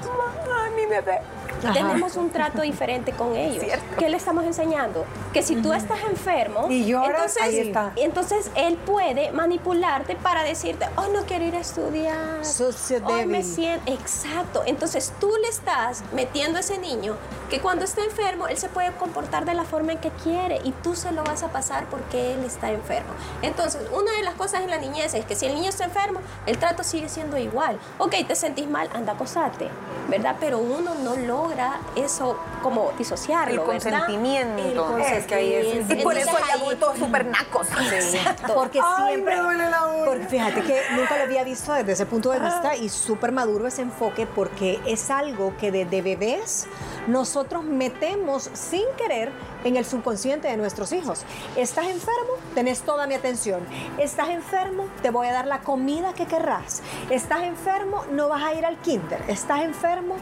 Ay, 0.64 0.72
mi 0.72 0.86
bebé. 0.86 1.20
Ajá. 1.64 1.74
Tenemos 1.74 2.16
un 2.16 2.30
trato 2.30 2.62
diferente 2.62 3.12
con 3.12 3.36
ellos. 3.36 3.64
Cierto. 3.64 3.96
¿Qué 3.98 4.10
le 4.10 4.18
estamos 4.18 4.44
enseñando? 4.46 5.06
Que 5.34 5.44
si 5.44 5.56
tú 5.58 5.74
estás 5.74 6.00
enfermo, 6.10 6.68
Y 6.70 6.86
lloras, 6.86 7.10
entonces, 7.38 7.42
ahí 7.44 7.60
está. 7.60 7.92
entonces 7.96 8.52
él 8.56 8.76
puede 8.78 9.32
manipularte 9.32 10.16
para 10.16 10.44
decirte, 10.44 10.86
oh, 10.96 11.08
no 11.08 11.24
quiero 11.26 11.46
ir 11.46 11.56
a 11.56 11.60
estudiar. 11.60 12.44
Socio 12.46 13.00
Hoy 13.06 13.26
me 13.26 13.38
débil. 13.40 13.44
siento, 13.44 13.92
exacto. 13.92 14.64
Entonces 14.66 15.14
tú 15.20 15.32
le 15.42 15.48
estás 15.48 16.04
metiendo 16.14 16.58
a 16.58 16.62
ese 16.62 16.78
niño 16.78 17.16
que 17.50 17.60
cuando 17.60 17.84
está 17.86 18.02
enfermo, 18.04 18.48
él 18.48 18.58
se 18.58 18.70
puede 18.70 18.92
comportar 18.94 19.46
de 19.46 19.54
la 19.54 19.64
forma 19.66 19.92
en 19.92 19.98
que 19.98 20.10
quiere 20.24 20.62
y 20.64 20.72
tú 20.72 20.96
se 20.96 21.12
lo 21.12 21.24
vas 21.24 21.44
a 21.44 21.50
pasar 21.50 21.86
porque 21.90 22.34
él 22.34 22.44
está 22.46 22.72
enfermo. 22.72 23.12
Entonces, 23.42 23.82
una 23.92 24.12
de 24.14 24.24
las 24.24 24.36
cosas 24.36 24.62
en 24.62 24.70
la 24.70 24.78
niñez 24.78 25.14
es 25.14 25.26
que 25.26 25.36
si 25.36 25.46
el 25.48 25.56
niño 25.56 25.70
está 25.70 25.84
enfermo, 25.86 26.22
el 26.46 26.58
trato 26.58 26.84
sigue 26.84 27.10
siendo 27.10 27.38
igual. 27.38 27.78
Ok, 27.98 28.16
te 28.28 28.36
sentís 28.36 28.68
mal, 28.70 28.90
anda, 28.94 29.14
acosate, 29.14 29.68
¿verdad? 30.08 30.38
Pero 30.40 30.60
uno 30.60 30.96
no 30.96 31.16
logra 31.18 31.51
eso 31.96 32.38
como 32.62 32.92
disociarlo, 32.98 33.62
El 33.64 33.68
consentimiento. 33.68 34.98
El 34.98 35.02
Es 35.02 35.26
que 35.26 35.36
ahí 35.36 35.54
es- 35.54 35.66
consentimiento. 35.66 35.94
Y 36.02 36.04
por 36.04 36.18
eso 36.18 36.32
hay 36.38 36.60
adultos 36.60 36.98
súper 36.98 37.26
nacos. 37.26 37.68
Exacto. 37.94 38.54
Porque 38.54 38.80
Ay, 38.84 39.14
siempre. 39.14 39.36
me 39.36 39.42
duele 39.42 39.70
la 39.70 39.88
uña. 39.88 40.06
Porque 40.06 40.26
fíjate 40.28 40.62
que 40.62 40.82
nunca 40.96 41.18
lo 41.18 41.24
había 41.24 41.44
visto 41.44 41.74
desde 41.74 41.92
ese 41.94 42.06
punto 42.06 42.32
de 42.32 42.40
vista 42.40 42.76
y 42.76 42.90
súper 42.90 43.32
maduro 43.32 43.68
ese 43.68 43.82
enfoque 43.82 44.26
porque 44.28 44.80
es 44.86 45.10
algo 45.10 45.56
que 45.58 45.72
desde 45.72 46.02
bebés 46.02 46.68
nosotros 47.08 47.64
metemos 47.64 48.50
sin 48.54 48.84
querer 48.98 49.32
en 49.64 49.78
el 49.78 49.86
subconsciente 49.86 50.48
de 50.48 50.58
nuestros 50.58 50.92
hijos. 50.92 51.24
Estás 51.56 51.86
enfermo, 51.86 52.34
tenés 52.56 52.82
toda 52.82 53.08
mi 53.08 53.14
atención. 53.16 53.62
Estás 53.98 54.30
enfermo, 54.30 54.88
te 55.02 55.10
voy 55.12 55.28
a 55.28 55.34
dar 55.34 55.48
la 55.48 55.60
comida 55.62 56.14
que 56.14 56.26
querrás. 56.26 56.82
Estás 57.10 57.44
enfermo, 57.44 58.04
no 58.12 58.30
vas 58.30 58.44
a 58.44 58.54
ir 58.54 58.66
al 58.66 58.78
kinder. 58.78 59.24
Estás 59.28 59.62
enfermo, 59.62 60.16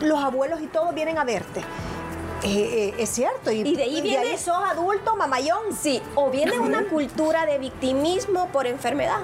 los 0.00 0.18
abuelos 0.22 0.60
y 0.60 0.66
todos 0.66 0.94
vienen 0.94 1.18
a 1.18 1.24
verte. 1.24 1.60
Eh, 2.42 2.92
eh, 2.92 2.94
es 2.98 3.08
cierto. 3.08 3.50
Y, 3.50 3.60
Y 3.60 3.74
de 3.74 3.84
ahí 3.84 4.02
viene- 4.02 4.32
ahí 4.32 4.36
sos 4.38 4.58
adulto, 4.70 5.16
mamayón. 5.16 5.74
Sí, 5.80 6.02
o 6.14 6.28
viene 6.28 6.58
una 6.58 6.84
cultura 6.84 7.46
de 7.46 7.56
victimismo 7.58 8.48
por 8.48 8.66
enfermedad. 8.66 9.20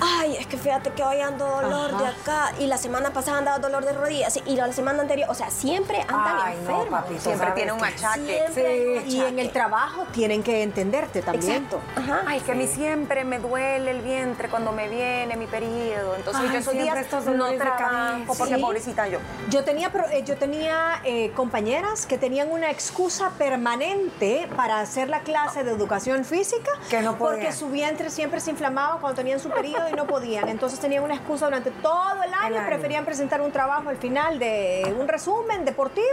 Ay, 0.00 0.36
es 0.36 0.46
que 0.46 0.56
fíjate 0.56 0.90
que 0.92 1.02
hoy 1.02 1.20
ando 1.20 1.44
dolor 1.46 1.90
Ajá. 1.94 2.02
de 2.02 2.08
acá 2.08 2.52
y 2.58 2.66
la 2.66 2.76
semana 2.78 3.10
pasada 3.10 3.38
andaba 3.38 3.58
dolor 3.58 3.84
de 3.84 3.92
rodillas 3.92 4.38
y 4.46 4.54
la 4.56 4.72
semana 4.72 5.02
anterior, 5.02 5.28
o 5.30 5.34
sea, 5.34 5.50
siempre 5.50 6.00
andan 6.02 6.36
Ay, 6.42 6.54
no, 6.54 6.60
enfermos. 6.60 6.88
papito, 6.88 7.20
Siempre 7.20 7.38
¿sabes 7.48 7.54
tiene 7.54 7.72
un 7.72 7.84
achaque. 7.84 8.20
Siempre 8.52 8.66
hay 8.66 8.86
un 8.86 9.02
Sí. 9.02 9.16
Y 9.18 9.20
en 9.24 9.38
el 9.38 9.50
trabajo 9.50 10.06
tienen 10.12 10.42
que 10.42 10.62
entenderte 10.62 11.22
también. 11.22 11.64
Exacto. 11.64 11.80
Ajá. 11.96 12.22
Ay, 12.26 12.40
que 12.40 12.52
a 12.52 12.54
mí 12.54 12.66
siempre 12.66 13.24
me 13.24 13.38
duele 13.38 13.90
el 13.90 14.00
vientre 14.02 14.48
cuando 14.48 14.72
me 14.72 14.88
viene 14.88 15.36
mi 15.36 15.46
periodo. 15.46 16.14
Entonces 16.16 16.42
Ay, 16.44 16.52
yo 16.52 16.58
esos 16.58 16.72
días 16.74 16.96
estos 16.98 17.24
no 17.26 17.48
trabajo 17.54 18.34
porque 18.38 18.54
Sí. 18.56 18.60
pobrecita 18.60 19.08
yo. 19.08 19.18
Yo 19.50 19.64
tenía, 19.64 19.90
pro- 19.90 20.08
eh, 20.10 20.22
yo 20.24 20.36
tenía 20.36 21.00
eh, 21.04 21.32
compañeras 21.34 22.06
que 22.06 22.18
tenían 22.18 22.50
una 22.50 22.70
excusa 22.70 23.30
permanente 23.38 24.48
para 24.56 24.80
hacer 24.80 25.08
la 25.08 25.20
clase 25.20 25.64
de 25.64 25.70
educación 25.72 26.24
física 26.24 26.70
Que 26.90 27.00
no 27.02 27.16
porque 27.16 27.36
podían. 27.36 27.52
su 27.54 27.68
vientre 27.68 28.10
siempre 28.10 28.40
se 28.40 28.50
inflamaba 28.50 28.98
cuando 29.00 29.16
tenían 29.16 29.40
su 29.40 29.50
periodo 29.50 29.87
y 29.90 29.94
no 29.94 30.06
podían. 30.06 30.48
Entonces 30.48 30.78
tenían 30.78 31.04
una 31.04 31.14
excusa 31.14 31.46
durante 31.46 31.70
todo 31.70 32.22
el 32.22 32.32
año, 32.34 32.56
año. 32.56 32.66
preferían 32.66 33.04
presentar 33.04 33.40
un 33.40 33.52
trabajo 33.52 33.88
al 33.88 33.96
final 33.96 34.38
de 34.38 34.94
un 34.98 35.08
resumen 35.08 35.64
deportivo, 35.64 36.06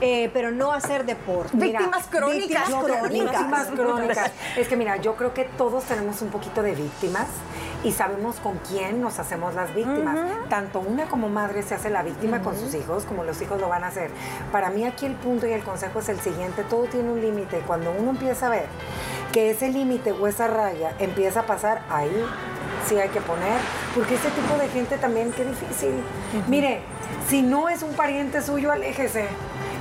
eh, 0.00 0.30
pero 0.32 0.50
no 0.50 0.72
hacer 0.72 1.04
deporte. 1.04 1.56
Mira, 1.56 1.80
Víctimas 1.80 2.06
crónicas. 2.06 2.68
víctimas 3.10 3.66
crónicas. 3.68 4.32
Es 4.56 4.68
que 4.68 4.76
mira, 4.76 4.96
yo 4.96 5.14
creo 5.16 5.34
que 5.34 5.44
todos 5.44 5.84
tenemos 5.84 6.22
un 6.22 6.30
poquito 6.30 6.62
de 6.62 6.74
víctimas 6.74 7.26
y 7.82 7.92
sabemos 7.92 8.36
con 8.36 8.58
quién 8.58 9.00
nos 9.00 9.18
hacemos 9.18 9.54
las 9.54 9.74
víctimas. 9.74 10.18
Tanto 10.48 10.80
una 10.80 11.06
como 11.06 11.28
madre 11.28 11.62
se 11.62 11.74
hace 11.74 11.90
la 11.90 12.02
víctima 12.02 12.42
con 12.42 12.56
sus 12.58 12.74
hijos, 12.74 13.04
como 13.04 13.24
los 13.24 13.40
hijos 13.40 13.60
lo 13.60 13.68
van 13.68 13.84
a 13.84 13.88
hacer. 13.88 14.10
Para 14.52 14.70
mí 14.70 14.84
aquí 14.84 15.06
el 15.06 15.14
punto 15.14 15.46
y 15.46 15.52
el 15.52 15.62
consejo 15.62 16.00
es 16.00 16.08
el 16.08 16.20
siguiente, 16.20 16.62
todo 16.64 16.84
tiene 16.84 17.10
un 17.10 17.20
límite. 17.20 17.60
Cuando 17.66 17.90
uno 17.90 18.10
empieza 18.10 18.46
a 18.46 18.50
ver 18.50 18.66
que 19.32 19.50
ese 19.50 19.68
límite 19.68 20.12
o 20.12 20.26
esa 20.26 20.46
raya 20.48 20.92
empieza 20.98 21.40
a 21.40 21.46
pasar, 21.46 21.82
ahí 21.88 22.10
sí 22.86 22.96
hay 22.98 23.08
que 23.08 23.20
poner, 23.20 23.58
porque 23.94 24.14
ese 24.14 24.30
tipo 24.30 24.56
de 24.58 24.68
gente 24.68 24.98
también, 24.98 25.32
qué 25.32 25.44
difícil. 25.44 25.94
Mire, 26.48 26.80
si 27.28 27.42
no 27.42 27.68
es 27.68 27.82
un 27.82 27.94
pariente 27.94 28.42
suyo, 28.42 28.72
aléjese. 28.72 29.26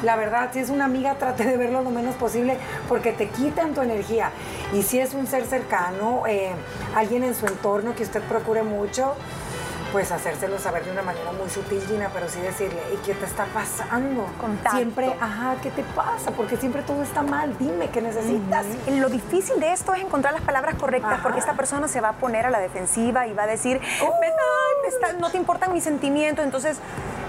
La 0.04 0.16
verdad, 0.16 0.50
si 0.54 0.60
es 0.60 0.70
una 0.70 0.86
amiga, 0.86 1.16
trate 1.16 1.44
de 1.44 1.58
verlo 1.58 1.82
lo 1.82 1.90
menos 1.90 2.16
posible 2.16 2.58
porque 2.88 3.12
te 3.12 3.28
quitan 3.28 3.74
tu 3.74 3.82
energía. 3.82 4.32
Y 4.74 4.84
si 4.84 5.00
es 5.00 5.14
un 5.14 5.28
ser 5.28 5.46
cercano, 5.46 6.24
eh, 6.26 6.52
alguien 6.96 7.24
en 7.24 7.36
su 7.36 7.48
entorno 7.48 7.96
que 7.96 8.04
usted 8.04 8.22
procure 8.24 8.64
mucho, 8.64 9.16
pues 9.92 10.12
hacérselo 10.12 10.60
saber 10.60 10.86
de 10.86 10.92
una 10.92 11.02
manera 11.02 11.32
muy 11.32 11.50
sutil, 11.50 11.82
Gina, 11.88 12.10
pero 12.14 12.30
sí 12.30 12.40
decirle, 12.42 12.80
¿y 12.94 12.98
qué 13.06 13.14
te 13.16 13.26
está 13.26 13.46
pasando? 13.46 14.26
Contacto. 14.40 14.78
Siempre, 14.78 15.16
ajá, 15.20 15.56
¿qué 15.62 15.72
te 15.72 15.84
pasa? 15.96 16.32
Porque 16.32 16.58
siempre 16.58 16.82
todo 16.84 17.02
está 17.02 17.22
mal, 17.24 17.56
dime 17.58 17.90
qué 17.90 18.02
necesitas. 18.02 18.66
Lo 18.88 19.10
difícil 19.10 19.60
de 19.60 19.74
esto 19.74 19.94
es 19.94 20.02
encontrar 20.02 20.34
las 20.34 20.44
palabras 20.44 20.76
correctas 20.76 21.14
Ajá. 21.14 21.24
porque 21.24 21.40
esta 21.40 21.54
persona 21.54 21.88
se 21.88 22.02
va 22.02 22.10
a 22.10 22.14
poner 22.14 22.46
a 22.46 22.50
la 22.50 22.60
defensiva 22.60 23.28
y 23.28 23.34
va 23.34 23.44
a 23.44 23.48
decir, 23.48 23.80
"Me- 23.80 23.88
ay, 23.88 24.76
me 24.84 24.88
está- 24.90 25.14
no 25.14 25.30
te 25.32 25.38
importan 25.38 25.74
mis 25.74 25.84
sentimientos. 25.84 26.46
Entonces 26.46 26.78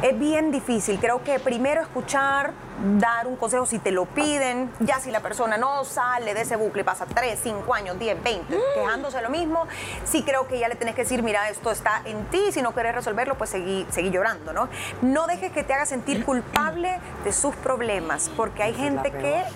es 0.03 0.19
bien 0.19 0.51
difícil. 0.51 0.99
Creo 1.01 1.23
que 1.23 1.39
primero 1.41 1.81
escuchar, 1.83 2.53
dar 2.99 3.27
un 3.27 3.37
consejo 3.37 3.67
si 3.67 3.79
te 3.79 3.91
lo 3.91 4.07
piden. 4.07 4.71
Ya 4.81 5.01
si 5.01 5.11
la 5.11 5.21
persona 5.21 5.57
no 5.59 5.85
sale 5.85 6.35
de 6.35 6.43
ese 6.43 6.57
bucle, 6.57 6.85
pasa 6.85 7.07
3, 7.07 7.39
5 7.43 7.75
años, 7.75 7.99
10, 7.99 8.23
20, 8.23 8.59
quejándose 8.75 9.21
lo 9.23 9.31
mismo, 9.31 9.67
sí 10.05 10.23
creo 10.23 10.47
que 10.47 10.59
ya 10.59 10.69
le 10.69 10.75
tenés 10.75 10.95
que 10.95 11.03
decir, 11.03 11.23
mira, 11.23 11.49
esto 11.49 11.71
está 11.71 12.03
en 12.05 12.25
ti, 12.27 12.53
si 12.53 12.63
no 12.63 12.75
querés 12.75 12.95
resolverlo, 12.95 13.37
pues 13.37 13.51
seguí, 13.51 13.87
seguí 13.91 14.11
llorando, 14.11 14.53
¿no? 14.53 14.69
No 15.03 15.27
dejes 15.27 15.53
que 15.53 15.63
te 15.63 15.75
haga 15.75 15.87
sentir 15.87 16.25
culpable 16.25 16.99
de 17.25 17.33
sus 17.33 17.55
problemas, 17.57 18.31
porque 18.37 18.63
hay 18.63 18.75
gente 18.75 19.11
que 19.11 19.19
peor. 19.19 19.47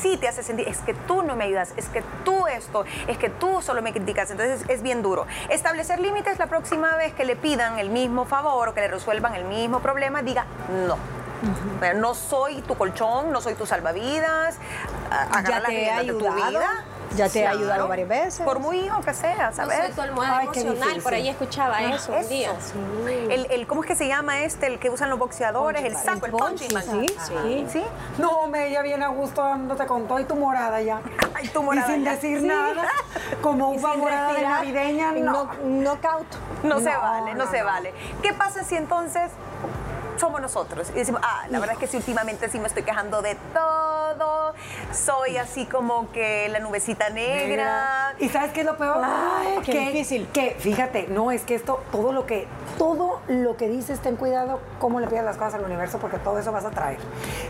sí 0.00 0.16
te 0.16 0.28
hace 0.28 0.42
sentir, 0.42 0.68
es 0.68 0.78
que 0.78 0.94
tú 0.94 1.22
no 1.22 1.36
me 1.36 1.44
ayudas, 1.44 1.72
es 1.76 1.88
que 1.88 2.02
tú 2.24 2.46
esto, 2.46 2.84
es 3.06 3.18
que 3.18 3.28
tú 3.28 3.62
solo 3.62 3.82
me 3.82 3.92
criticas, 3.92 4.30
entonces 4.30 4.64
es 4.68 4.82
bien 4.82 5.02
duro. 5.02 5.26
Establecer 5.48 6.00
límites 6.00 6.38
la 6.38 6.46
próxima 6.46 6.96
vez 6.96 7.14
que 7.14 7.24
le 7.24 7.36
pidan 7.36 7.78
el 7.78 7.90
mismo 7.90 8.24
favor 8.24 8.68
o 8.68 8.74
que 8.74 8.80
le 8.80 8.88
resuelvan 8.88 9.34
el 9.34 9.44
mismo 9.44 9.80
problema, 9.80 10.22
diga 10.22 10.46
no. 10.86 11.19
No 11.96 12.14
soy 12.14 12.60
tu 12.62 12.74
colchón, 12.76 13.32
no 13.32 13.40
soy 13.40 13.54
tu 13.54 13.66
salvavidas. 13.66 14.56
agarra 15.10 15.42
Ya 15.48 15.60
las 15.60 15.68
te 15.68 15.74
he 15.74 15.80
riendas 15.84 16.06
de 16.06 16.12
tu 16.12 16.26
ayudado, 16.26 16.50
vida. 16.50 16.84
ya 17.16 17.28
te 17.28 17.40
he 17.40 17.46
ayudado 17.46 17.88
varias 17.88 18.08
veces. 18.08 18.40
Por 18.44 18.58
muy 18.60 18.78
hijo 18.80 19.00
que 19.00 19.14
sea, 19.14 19.50
No 19.50 19.56
¿sabes? 19.56 19.78
soy 19.86 19.92
tu 19.94 20.00
almohada 20.02 20.38
Ay, 20.38 20.44
emocional, 20.44 21.00
por 21.02 21.14
ahí 21.14 21.28
escuchaba 21.28 21.82
eso, 21.82 22.12
un 22.12 22.28
día. 22.28 22.52
El, 23.30 23.46
el- 23.50 23.66
¿Cómo 23.66 23.82
es 23.82 23.88
que 23.88 23.96
se 23.96 24.06
llama 24.06 24.40
este, 24.40 24.66
el 24.66 24.78
que 24.78 24.90
usan 24.90 25.10
los 25.10 25.18
boxeadores? 25.18 25.82
El 25.84 25.96
saco, 25.96 26.26
el 26.26 26.32
man. 26.32 26.58
Sí, 26.58 26.68
sí. 27.26 27.66
¿Sí? 27.70 27.84
No, 28.18 28.46
me 28.46 28.68
ella 28.68 28.82
viene 28.82 29.04
a 29.04 29.08
gusto 29.08 29.42
dándote 29.42 29.86
con 29.86 30.06
todo 30.06 30.18
y 30.20 30.24
tu 30.24 30.36
morada 30.36 30.80
ya. 30.80 31.00
Ay, 31.34 31.48
tu 31.48 31.62
morada 31.62 31.88
Y 31.88 31.94
sin 31.94 32.04
ya. 32.04 32.10
decir 32.12 32.40
Sí. 32.40 32.46
nada, 32.46 32.86
como 33.42 33.70
uva 33.70 33.96
morada 33.96 34.32
de 34.34 34.42
navideña, 34.42 35.12
no. 35.12 35.32
no- 35.44 35.50
knockout. 35.64 36.26
No, 36.62 36.78
se 36.78 36.92
No, 36.92 37.00
vale, 37.00 37.34
no, 37.34 37.44
no, 37.46 37.50
se 37.50 37.60
no. 37.60 37.64
vale. 37.64 37.94
¿Qué 38.22 38.32
pasa 38.34 38.62
si 38.62 38.76
entonces 38.76 39.30
somos 40.20 40.40
nosotros. 40.40 40.88
Y 40.90 40.98
decimos, 40.98 41.20
ah, 41.24 41.46
la 41.48 41.58
verdad 41.58 41.74
es 41.74 41.80
que 41.80 41.86
sí, 41.86 41.96
últimamente 41.96 42.48
sí 42.48 42.58
me 42.58 42.68
estoy 42.68 42.82
quejando 42.82 43.22
de 43.22 43.36
todo. 43.54 44.54
Soy 44.92 45.36
así 45.38 45.66
como 45.66 46.10
que 46.12 46.48
la 46.50 46.58
nubecita 46.60 47.08
negra. 47.10 48.14
¿Y 48.18 48.28
sabes 48.28 48.52
qué 48.52 48.60
es 48.60 48.66
lo 48.66 48.76
peor? 48.76 49.00
Ay, 49.02 49.58
qué 49.64 49.72
que, 49.72 49.80
difícil. 49.90 50.28
Que, 50.32 50.56
fíjate, 50.58 51.06
no, 51.08 51.30
es 51.30 51.42
que 51.42 51.54
esto, 51.54 51.82
todo 51.92 52.12
lo 52.12 52.26
que, 52.26 52.46
todo 52.78 53.20
lo 53.28 53.56
que 53.56 53.68
dices, 53.68 54.00
ten 54.00 54.16
cuidado 54.16 54.60
cómo 54.78 55.00
le 55.00 55.06
pidas 55.06 55.24
las 55.24 55.36
cosas 55.36 55.54
al 55.54 55.64
universo, 55.64 55.98
porque 55.98 56.18
todo 56.18 56.38
eso 56.38 56.52
vas 56.52 56.64
a 56.64 56.70
traer. 56.70 56.98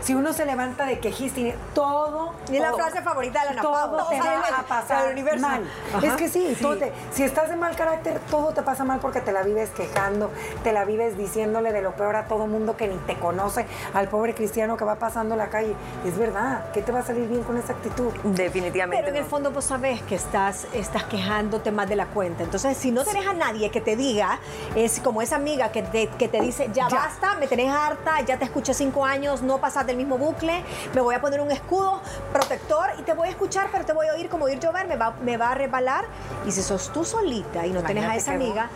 Si 0.01 0.13
uno 0.15 0.33
se 0.33 0.45
levanta 0.45 0.85
de 0.85 0.99
quejista 0.99 1.39
y 1.39 1.55
todo. 1.73 2.33
Y 2.51 2.55
es 2.55 2.61
la 2.61 2.69
todo- 2.69 2.79
frase 2.79 3.01
favorita 3.01 3.39
de 3.39 3.45
la 3.45 3.51
Ana 3.51 3.61
Pau, 3.63 3.73
Todo 3.97 4.09
te 4.09 4.19
va 4.19 4.41
a 4.59 4.63
pasar 4.63 5.03
del 5.03 5.13
universo. 5.13 5.47
mal. 5.47 5.63
Ajá, 5.95 6.07
Es 6.07 6.13
que 6.13 6.29
sí, 6.29 6.55
sí. 6.55 6.61
todo 6.61 6.77
te- 6.77 6.93
si 7.11 7.23
estás 7.23 7.49
de 7.49 7.55
mal 7.55 7.75
carácter, 7.75 8.19
todo 8.29 8.53
te 8.53 8.61
pasa 8.61 8.83
mal 8.83 8.99
porque 8.99 9.19
te 9.21 9.31
la 9.31 9.43
vives 9.43 9.69
quejando, 9.71 10.29
te 10.63 10.71
la 10.71 10.85
vives 10.85 11.17
diciéndole 11.17 11.71
de 11.73 11.81
lo 11.81 11.93
peor 11.95 12.15
a 12.15 12.25
todo 12.27 12.47
mundo 12.47 12.60
que 12.77 12.87
ni 12.87 12.95
te 12.97 13.15
conoce, 13.15 13.65
al 13.93 14.07
pobre 14.07 14.33
cristiano 14.33 14.77
que 14.77 14.85
va 14.85 14.95
pasando 14.95 15.35
la 15.35 15.49
calle. 15.49 15.75
Es 16.05 16.17
verdad, 16.17 16.71
¿qué 16.73 16.81
te 16.81 16.91
va 16.91 16.99
a 16.99 17.03
salir 17.03 17.27
bien 17.27 17.43
con 17.43 17.57
esa 17.57 17.73
actitud? 17.73 18.11
Definitivamente. 18.23 19.03
Pero 19.03 19.09
en 19.09 19.17
el 19.17 19.23
no. 19.23 19.29
fondo 19.29 19.51
vos 19.51 19.65
sabés 19.65 20.01
que 20.03 20.15
estás, 20.15 20.67
estás 20.73 21.03
quejándote 21.05 21.71
más 21.71 21.89
de 21.89 21.95
la 21.95 22.05
cuenta. 22.07 22.43
Entonces, 22.43 22.77
si 22.77 22.91
no 22.91 23.03
tenés 23.03 23.25
a 23.27 23.33
nadie 23.33 23.69
que 23.71 23.81
te 23.81 23.95
diga, 23.95 24.39
es 24.75 24.99
como 24.99 25.21
esa 25.21 25.35
amiga 25.35 25.71
que 25.71 25.81
te, 25.83 26.07
que 26.07 26.27
te 26.27 26.39
dice, 26.41 26.69
ya, 26.73 26.87
Ya. 26.89 26.95
basta, 26.97 27.35
me 27.35 27.47
tenés 27.47 27.73
harta, 27.73 28.21
ya 28.21 28.37
te 28.37 28.45
escuché 28.45 28.73
cinco 28.73 29.05
años, 29.05 29.41
no 29.41 29.57
pasas 29.59 29.85
del 29.85 29.97
mismo 29.97 30.17
bucle, 30.17 30.63
me 30.93 31.01
voy 31.01 31.15
a 31.15 31.21
poner 31.21 31.41
un 31.41 31.51
escudo 31.51 32.01
protector 32.31 32.89
y 32.99 33.01
te 33.03 33.13
voy 33.13 33.27
a 33.27 33.31
escuchar, 33.31 33.69
pero 33.71 33.85
te 33.85 33.93
voy 33.93 34.07
a 34.07 34.13
oír 34.13 34.29
como 34.29 34.45
oír 34.45 34.59
llover, 34.59 34.87
me 34.87 34.95
va, 34.97 35.13
me 35.23 35.37
va 35.37 35.51
a 35.51 35.55
resbalar. 35.55 36.05
Y 36.45 36.51
si 36.51 36.61
sos 36.61 36.91
tú 36.93 37.03
solita 37.03 37.65
y 37.65 37.71
no 37.71 37.81
tenés 37.83 38.03
a 38.03 38.11
Imagínate 38.15 38.17
esa 38.17 38.33
amiga, 38.33 38.69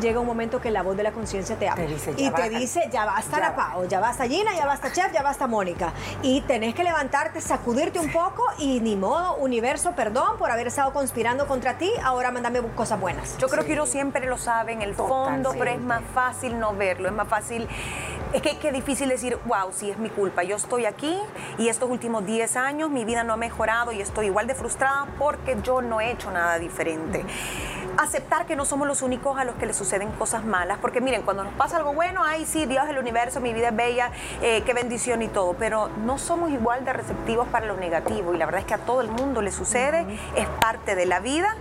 llega 0.00 0.20
un 0.20 0.26
momento 0.26 0.60
que 0.60 0.70
la 0.70 0.82
voz 0.82 0.96
de 0.96 1.02
la 1.02 1.12
conciencia 1.12 1.56
te 1.56 1.68
habla. 1.68 1.84
Te 1.86 1.92
dice, 1.92 2.12
y 2.16 2.24
"Ya 2.24 2.34
te 2.34 2.42
basta". 2.42 2.58
dice, 2.58 2.88
ya 2.92 3.04
basta 3.04 3.36
Ya 3.38 3.48
la 3.50 3.56
Pau, 3.56 3.86
ya 3.88 4.00
basta 4.00 4.24
Gina, 4.26 4.54
ya 4.54 4.66
basta 4.66 4.92
Chef, 4.92 5.12
ya 5.12 5.22
basta 5.22 5.46
Mónica. 5.46 5.92
Y 6.22 6.40
tenés 6.42 6.74
que 6.74 6.84
levantarte, 6.84 7.40
sacudirte 7.40 7.98
un 7.98 8.10
poco 8.12 8.42
y 8.58 8.80
ni 8.80 8.96
modo, 8.96 9.36
universo, 9.36 9.92
perdón 9.92 10.36
por 10.38 10.50
haber 10.50 10.66
estado 10.68 10.92
conspirando 10.92 11.46
contra 11.46 11.78
ti, 11.78 11.90
ahora 12.02 12.30
mándame 12.30 12.60
cosas 12.74 13.00
buenas. 13.00 13.36
Yo 13.38 13.48
creo 13.48 13.64
que 13.64 13.72
uno 13.74 13.86
siempre 13.86 14.26
lo 14.26 14.38
sabe 14.38 14.72
en 14.72 14.82
el 14.82 14.94
fondo, 14.94 15.52
pero 15.58 15.70
es 15.70 15.80
más 15.80 16.02
fácil 16.14 16.58
no 16.58 16.74
verlo, 16.74 17.08
es 17.08 17.14
más 17.14 17.28
fácil. 17.28 17.68
Es 18.32 18.42
que 18.42 18.58
qué 18.58 18.72
difícil 18.72 19.08
decir, 19.08 19.38
wow, 19.46 19.72
sí 19.72 19.90
es 19.90 19.96
mi 19.98 20.10
culpa. 20.10 20.42
Yo 20.42 20.56
estoy 20.56 20.84
aquí 20.84 21.18
y 21.56 21.68
estos 21.68 21.88
últimos 21.90 22.26
10 22.26 22.56
años 22.56 22.90
mi 22.90 23.04
vida 23.06 23.24
no 23.24 23.32
ha 23.32 23.36
mejorado 23.38 23.90
y 23.92 24.00
estoy 24.02 24.26
igual 24.26 24.46
de 24.46 24.54
frustrada 24.54 25.06
porque 25.18 25.56
yo 25.62 25.80
no 25.80 26.00
he 26.00 26.10
hecho 26.10 26.30
nada 26.30 26.58
diferente. 26.58 27.24
Aceptar 27.98 28.46
que 28.46 28.54
no 28.54 28.64
somos 28.64 28.86
los 28.86 29.02
únicos 29.02 29.36
a 29.38 29.44
los 29.44 29.56
que 29.56 29.66
les 29.66 29.76
suceden 29.76 30.12
cosas 30.12 30.44
malas, 30.44 30.78
porque 30.78 31.00
miren, 31.00 31.22
cuando 31.22 31.42
nos 31.42 31.52
pasa 31.54 31.78
algo 31.78 31.92
bueno, 31.94 32.22
ay, 32.24 32.46
sí, 32.46 32.64
Dios, 32.64 32.88
el 32.88 32.96
universo, 32.96 33.40
mi 33.40 33.52
vida 33.52 33.70
es 33.70 33.76
bella, 33.76 34.12
eh, 34.40 34.62
qué 34.64 34.72
bendición 34.72 35.20
y 35.20 35.26
todo, 35.26 35.54
pero 35.58 35.88
no 36.04 36.16
somos 36.16 36.52
igual 36.52 36.84
de 36.84 36.92
receptivos 36.92 37.48
para 37.48 37.66
lo 37.66 37.76
negativo 37.76 38.34
y 38.34 38.38
la 38.38 38.46
verdad 38.46 38.60
es 38.60 38.66
que 38.66 38.74
a 38.74 38.78
todo 38.78 39.00
el 39.00 39.08
mundo 39.08 39.42
le 39.42 39.50
sucede, 39.50 40.06
es 40.36 40.46
parte 40.60 40.94
de 40.94 41.06
la 41.06 41.18
vida. 41.18 41.56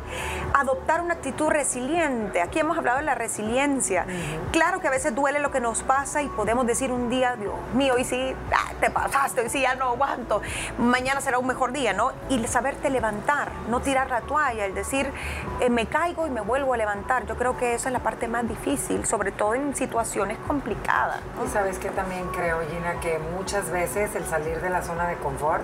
Adoptar 0.58 1.02
una 1.02 1.14
actitud 1.14 1.50
resiliente, 1.50 2.42
aquí 2.42 2.58
hemos 2.58 2.80
hablado 2.80 2.98
de 2.98 3.04
la 3.04 3.14
resiliencia. 3.14 4.08
Claro 4.52 4.80
que 4.80 4.88
a 4.88 4.90
veces 4.90 5.14
duele 5.14 5.38
lo 5.38 5.52
que 5.52 5.60
nos 5.60 5.84
pasa 5.84 6.24
y 6.24 6.30
podemos 6.30 6.66
decir 6.66 6.92
un 6.92 7.12
día, 7.12 7.36
Dios 7.36 7.54
mío, 7.76 7.94
hoy 7.96 8.04
sí, 8.04 8.34
ah, 8.52 8.72
te 8.80 8.90
pasaste, 8.90 9.42
hoy 9.42 9.50
sí 9.52 9.62
ya 9.62 9.76
no 9.76 9.90
aguanto, 9.90 10.42
mañana 10.80 11.22
será 11.22 11.38
un 11.38 11.46
mejor 11.46 11.74
día, 11.74 11.94
¿no? 11.94 12.12
Y 12.30 12.44
saberte 12.48 12.90
levantar, 12.90 13.52
no 13.70 13.82
tirar 13.82 14.10
la 14.10 14.22
toalla, 14.22 14.66
el 14.66 14.74
decir, 14.74 15.12
eh, 15.60 15.70
me 15.70 15.86
caigo 15.86 16.26
y 16.26 16.32
me 16.32 16.42
vuelvo 16.42 16.74
a 16.74 16.78
levantar. 16.78 17.28
Yo 17.28 17.36
creo 17.36 17.56
que 17.56 17.76
esa 17.76 17.90
es 17.90 17.94
la 17.94 18.00
parte 18.00 18.28
más 18.28 18.50
difícil, 18.50 19.06
sobre 19.06 19.32
todo 19.32 19.54
en 19.54 19.76
situaciones 19.76 20.40
complicadas. 20.48 21.20
¿no? 21.38 21.46
Y 21.46 21.50
sabes 21.50 21.78
que 21.78 21.92
también 21.92 22.28
creo, 22.30 22.62
Gina, 22.68 23.00
que 23.00 23.20
muchas 23.38 23.70
veces 23.70 24.16
el 24.16 24.26
salir 24.26 24.60
de 24.60 24.72
la 24.72 24.82
zona 24.82 25.08
de 25.08 25.18
confort 25.18 25.64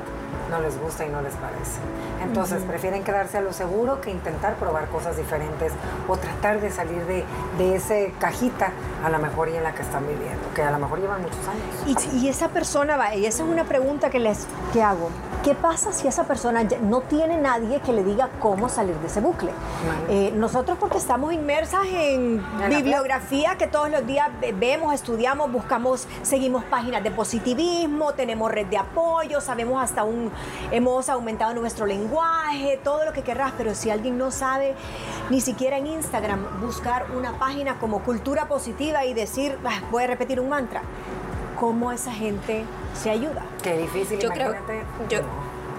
no 0.54 0.62
les 0.62 0.80
gusta 0.80 1.06
y 1.06 1.10
no 1.10 1.22
les 1.22 1.34
parece. 1.34 1.80
Entonces 2.22 2.62
prefieren 2.64 3.04
quedarse 3.04 3.40
a 3.40 3.42
lo 3.42 3.54
seguro 3.54 4.02
que 4.02 4.12
intentar 4.12 4.56
probar 4.56 4.88
cosas 4.88 5.18
diferentes 5.18 5.74
o 6.08 6.16
tratar 6.16 6.62
de 6.62 6.70
salir 6.70 7.04
de, 7.06 7.26
de 7.58 7.76
ese 7.76 8.14
cajita 8.20 8.72
a 9.04 9.10
la 9.10 9.18
mejor 9.18 9.50
y 9.50 9.56
en 9.56 9.64
la 9.64 9.74
que 9.74 9.82
están 9.82 10.06
viviendo, 10.08 10.44
que 10.54 10.62
a 10.62 10.72
lo 10.72 10.78
mejor 10.78 11.00
llevan 11.02 11.22
muchos 11.22 11.40
años. 11.48 12.08
Y, 12.14 12.26
y 12.26 12.30
esa 12.30 12.50
persona 12.50 12.98
va, 12.98 13.16
y 13.16 13.26
esa 13.26 13.44
es 13.44 13.50
una 13.50 13.64
pregunta 13.64 14.10
que 14.10 14.20
les 14.20 14.46
que 14.72 14.84
hago. 14.84 15.10
¿Qué 15.44 15.56
pasa 15.56 15.92
si 15.92 16.08
esa 16.08 16.24
persona 16.24 16.64
no 16.84 17.02
tiene 17.02 17.36
nadie 17.38 17.82
que 17.82 17.92
le 17.92 18.02
diga 18.04 18.30
cómo 18.40 18.70
salir 18.70 18.96
de 19.00 19.08
ese 19.08 19.20
bucle? 19.20 19.52
Eh, 20.08 20.32
nosotros 20.34 20.78
porque 20.80 20.98
estamos 20.98 21.34
inmersas 21.34 21.86
en 21.86 22.42
bibliografía 22.70 23.58
que 23.58 23.68
todos 23.68 23.90
los 23.92 24.06
días 24.08 24.30
ve- 24.40 24.54
vemos, 24.54 24.94
estudiamos, 24.94 25.52
buscamos, 25.52 26.08
seguimos 26.22 26.64
páginas 26.64 27.04
de 27.04 27.12
positivismo, 27.12 28.14
tenemos 28.14 28.50
red 28.52 28.68
de 28.68 28.78
apoyo, 28.78 29.42
sabemos 29.42 29.84
hasta 29.84 30.06
un, 30.06 30.32
hemos 30.72 31.10
aumentado 31.10 31.54
nuestro 31.56 31.86
lenguaje, 31.86 32.80
todo 32.82 33.04
lo 33.04 33.12
que 33.12 33.22
querrás, 33.24 33.52
pero 33.58 33.76
si 33.76 33.90
alguien 33.90 34.18
no 34.18 34.32
sabe 34.32 34.76
ni 35.30 35.42
siquiera 35.42 35.78
en 35.78 35.88
Instagram 35.88 36.62
buscar 36.62 37.08
una 37.18 37.38
página 37.38 37.80
como 37.80 38.00
cultura 38.04 38.48
positiva 38.48 39.04
y 39.04 39.14
decir, 39.14 39.58
"Ah, 39.66 39.82
voy 39.92 40.04
a 40.04 40.08
repetir 40.08 40.40
un 40.40 40.48
mantra, 40.48 40.84
¿cómo 41.60 41.92
esa 41.92 42.12
gente 42.12 42.66
se 42.94 43.10
ayuda? 43.10 43.44
Qué 43.62 43.78
difícil, 43.78 44.20
Yo 44.20 44.30
creo, 44.30 44.54
yo 45.10 45.20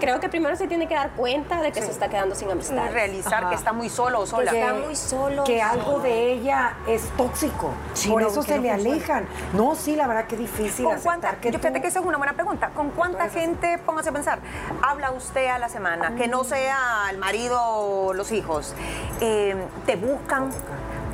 creo 0.01 0.21
que 0.21 0.29
primero 0.29 0.55
se 0.57 0.67
tiene 0.67 0.87
que 0.87 0.95
dar 0.95 1.11
cuenta 1.13 1.63
de 1.63 1.73
que 1.73 1.81
se 1.81 1.91
está 1.91 2.09
quedando 2.09 2.35
sin 2.35 2.51
amistad. 2.51 2.91
Realizar 2.93 3.35
Ajá. 3.45 3.49
que 3.51 3.55
está 3.55 3.73
muy 3.73 3.89
solo 3.89 4.21
o 4.21 4.27
sola. 4.27 4.51
Que 4.51 4.61
está 4.61 4.75
muy 4.75 4.97
solo. 4.97 5.45
que 5.45 5.63
algo 5.63 6.01
de 6.01 6.33
ella 6.33 6.75
es 6.87 7.09
tóxico. 7.17 7.71
Sí, 7.95 8.11
Por 8.11 8.23
no, 8.23 8.29
eso 8.29 8.43
se 8.43 8.57
no 8.57 8.63
le 8.63 8.71
funciona. 8.73 8.91
alejan. 8.93 9.27
No, 9.55 9.75
sí, 9.75 9.97
la 9.97 10.07
verdad 10.07 10.27
que 10.27 10.37
difícil 10.37 10.85
¿Con 10.85 11.01
cuánta, 11.01 11.37
que 11.37 11.51
yo 11.51 11.59
fíjate 11.59 11.81
que 11.81 11.87
esa 11.87 12.01
es 12.01 12.05
una 12.07 12.19
buena 12.19 12.35
pregunta. 12.35 12.71
¿Con 12.75 12.91
cuánta 12.91 13.29
gente, 13.31 13.79
póngase 13.79 14.11
a 14.11 14.13
pensar, 14.13 14.41
habla 14.83 15.13
usted 15.13 15.47
a 15.47 15.59
la 15.59 15.69
semana? 15.69 16.15
Que 16.17 16.29
no 16.29 16.45
sea 16.45 17.07
el 17.11 17.19
marido 17.19 17.59
o 17.63 18.13
los 18.13 18.31
hijos. 18.33 18.75
Eh, 19.21 19.57
¿Te 19.87 19.97
buscan? 19.97 20.51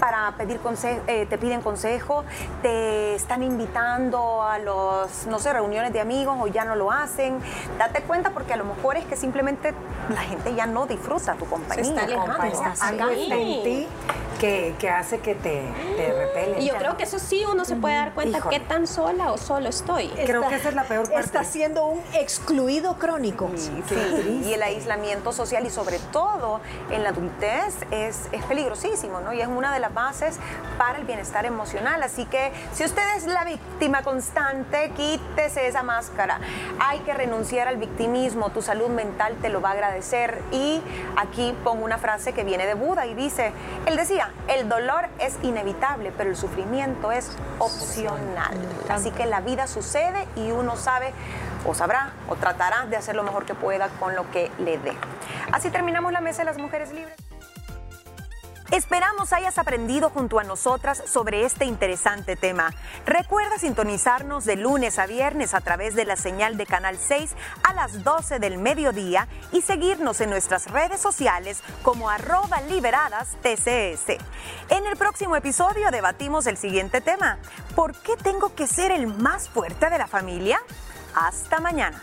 Para 0.00 0.32
pedir 0.36 0.58
consejo, 0.60 1.02
te 1.06 1.38
piden 1.38 1.60
consejo, 1.60 2.24
te 2.62 3.14
están 3.14 3.42
invitando 3.42 4.42
a 4.42 4.58
los, 4.58 5.26
no 5.26 5.38
sé, 5.38 5.52
reuniones 5.52 5.92
de 5.92 6.00
amigos 6.00 6.36
o 6.40 6.46
ya 6.46 6.64
no 6.64 6.74
lo 6.74 6.90
hacen. 6.90 7.38
Date 7.78 8.02
cuenta 8.02 8.30
porque 8.30 8.54
a 8.54 8.56
lo 8.56 8.64
mejor 8.64 8.96
es 8.96 9.04
que 9.04 9.16
simplemente 9.16 9.74
la 10.08 10.22
gente 10.22 10.54
ya 10.54 10.66
no 10.66 10.86
disfruta 10.86 11.34
tu 11.34 11.44
compañía. 11.44 11.84
está 11.84 12.04
alejando. 12.04 12.64
Algo 12.80 13.10
está 13.10 13.36
en 13.36 13.62
ti 13.62 13.88
que, 14.40 14.74
que 14.78 14.88
hace 14.88 15.18
que 15.18 15.34
te, 15.34 15.62
te 15.96 16.12
repele. 16.12 16.60
Y 16.60 16.66
yo 16.66 16.74
creo 16.76 16.96
que 16.96 17.04
eso 17.04 17.18
sí 17.18 17.44
uno 17.50 17.64
se 17.64 17.76
puede 17.76 17.94
dar 17.94 18.14
cuenta 18.14 18.38
Híjole. 18.38 18.58
qué 18.58 18.64
tan 18.64 18.86
sola 18.86 19.32
o 19.32 19.38
solo 19.38 19.68
estoy. 19.68 20.08
Creo 20.08 20.48
que 20.48 20.54
esa 20.56 20.70
es 20.70 20.74
la 20.74 20.84
peor 20.84 21.04
parte. 21.08 21.20
Está 21.20 21.44
siendo 21.44 21.84
un 21.84 22.00
excluido 22.14 22.96
crónico. 22.98 23.50
Sí, 23.54 23.82
sí. 23.88 24.42
Y 24.46 24.54
el 24.54 24.62
aislamiento 24.62 25.32
social 25.32 25.66
y 25.66 25.70
sobre 25.70 25.98
todo 26.10 26.60
en 26.90 27.02
la 27.02 27.10
adultez 27.10 27.76
es, 27.90 28.28
es 28.32 28.42
peligrosísimo, 28.46 29.20
¿no? 29.20 29.34
Y 29.34 29.42
es 29.42 29.48
una 29.48 29.74
de 29.74 29.80
las 29.80 29.92
bases 29.92 30.38
para 30.78 30.98
el 30.98 31.04
bienestar 31.04 31.44
emocional. 31.44 32.02
Así 32.02 32.24
que 32.24 32.50
si 32.72 32.84
usted 32.84 33.02
es 33.16 33.26
la 33.26 33.44
víctima 33.44 34.02
constante, 34.02 34.90
quítese 34.96 35.68
esa 35.68 35.82
máscara. 35.82 36.40
Hay 36.78 37.00
que 37.00 37.12
renunciar 37.12 37.68
al 37.68 37.76
victimismo, 37.76 38.50
tu 38.50 38.62
salud 38.62 38.88
mental 38.88 39.36
te 39.42 39.50
lo 39.50 39.60
va 39.60 39.70
a 39.70 39.72
agradecer. 39.72 40.40
Y 40.50 40.80
aquí 41.16 41.54
pongo 41.62 41.84
una 41.84 41.98
frase 41.98 42.32
que 42.32 42.42
viene 42.42 42.66
de 42.66 42.72
Buda 42.74 43.06
y 43.06 43.12
dice, 43.14 43.52
él 43.84 43.96
decía, 43.96 44.29
el 44.48 44.68
dolor 44.68 45.08
es 45.18 45.38
inevitable, 45.42 46.12
pero 46.16 46.30
el 46.30 46.36
sufrimiento 46.36 47.12
es 47.12 47.30
opcional. 47.58 48.54
Así 48.88 49.10
que 49.10 49.26
la 49.26 49.40
vida 49.40 49.66
sucede 49.66 50.26
y 50.36 50.50
uno 50.50 50.76
sabe 50.76 51.12
o 51.64 51.74
sabrá 51.74 52.12
o 52.28 52.36
tratará 52.36 52.86
de 52.86 52.96
hacer 52.96 53.14
lo 53.16 53.22
mejor 53.22 53.44
que 53.44 53.54
pueda 53.54 53.88
con 54.00 54.14
lo 54.14 54.30
que 54.30 54.50
le 54.58 54.78
dé. 54.78 54.92
Así 55.52 55.70
terminamos 55.70 56.12
la 56.12 56.20
mesa 56.20 56.38
de 56.38 56.46
las 56.46 56.58
mujeres 56.58 56.92
libres. 56.92 57.29
Esperamos 58.70 59.32
hayas 59.32 59.58
aprendido 59.58 60.10
junto 60.10 60.38
a 60.38 60.44
nosotras 60.44 61.02
sobre 61.04 61.44
este 61.44 61.64
interesante 61.64 62.36
tema. 62.36 62.72
Recuerda 63.04 63.58
sintonizarnos 63.58 64.44
de 64.44 64.54
lunes 64.54 65.00
a 65.00 65.06
viernes 65.06 65.54
a 65.54 65.60
través 65.60 65.96
de 65.96 66.04
la 66.04 66.14
señal 66.14 66.56
de 66.56 66.66
Canal 66.66 66.96
6 66.96 67.34
a 67.64 67.74
las 67.74 68.04
12 68.04 68.38
del 68.38 68.58
mediodía 68.58 69.26
y 69.50 69.62
seguirnos 69.62 70.20
en 70.20 70.30
nuestras 70.30 70.70
redes 70.70 71.00
sociales 71.00 71.64
como 71.82 72.10
arroba 72.10 72.60
liberadas 72.60 73.36
TCS. 73.42 74.20
En 74.68 74.86
el 74.86 74.96
próximo 74.96 75.34
episodio 75.34 75.90
debatimos 75.90 76.46
el 76.46 76.56
siguiente 76.56 77.00
tema. 77.00 77.38
¿Por 77.74 77.92
qué 77.96 78.16
tengo 78.16 78.54
que 78.54 78.68
ser 78.68 78.92
el 78.92 79.08
más 79.08 79.48
fuerte 79.48 79.90
de 79.90 79.98
la 79.98 80.06
familia? 80.06 80.60
Hasta 81.16 81.58
mañana. 81.58 82.00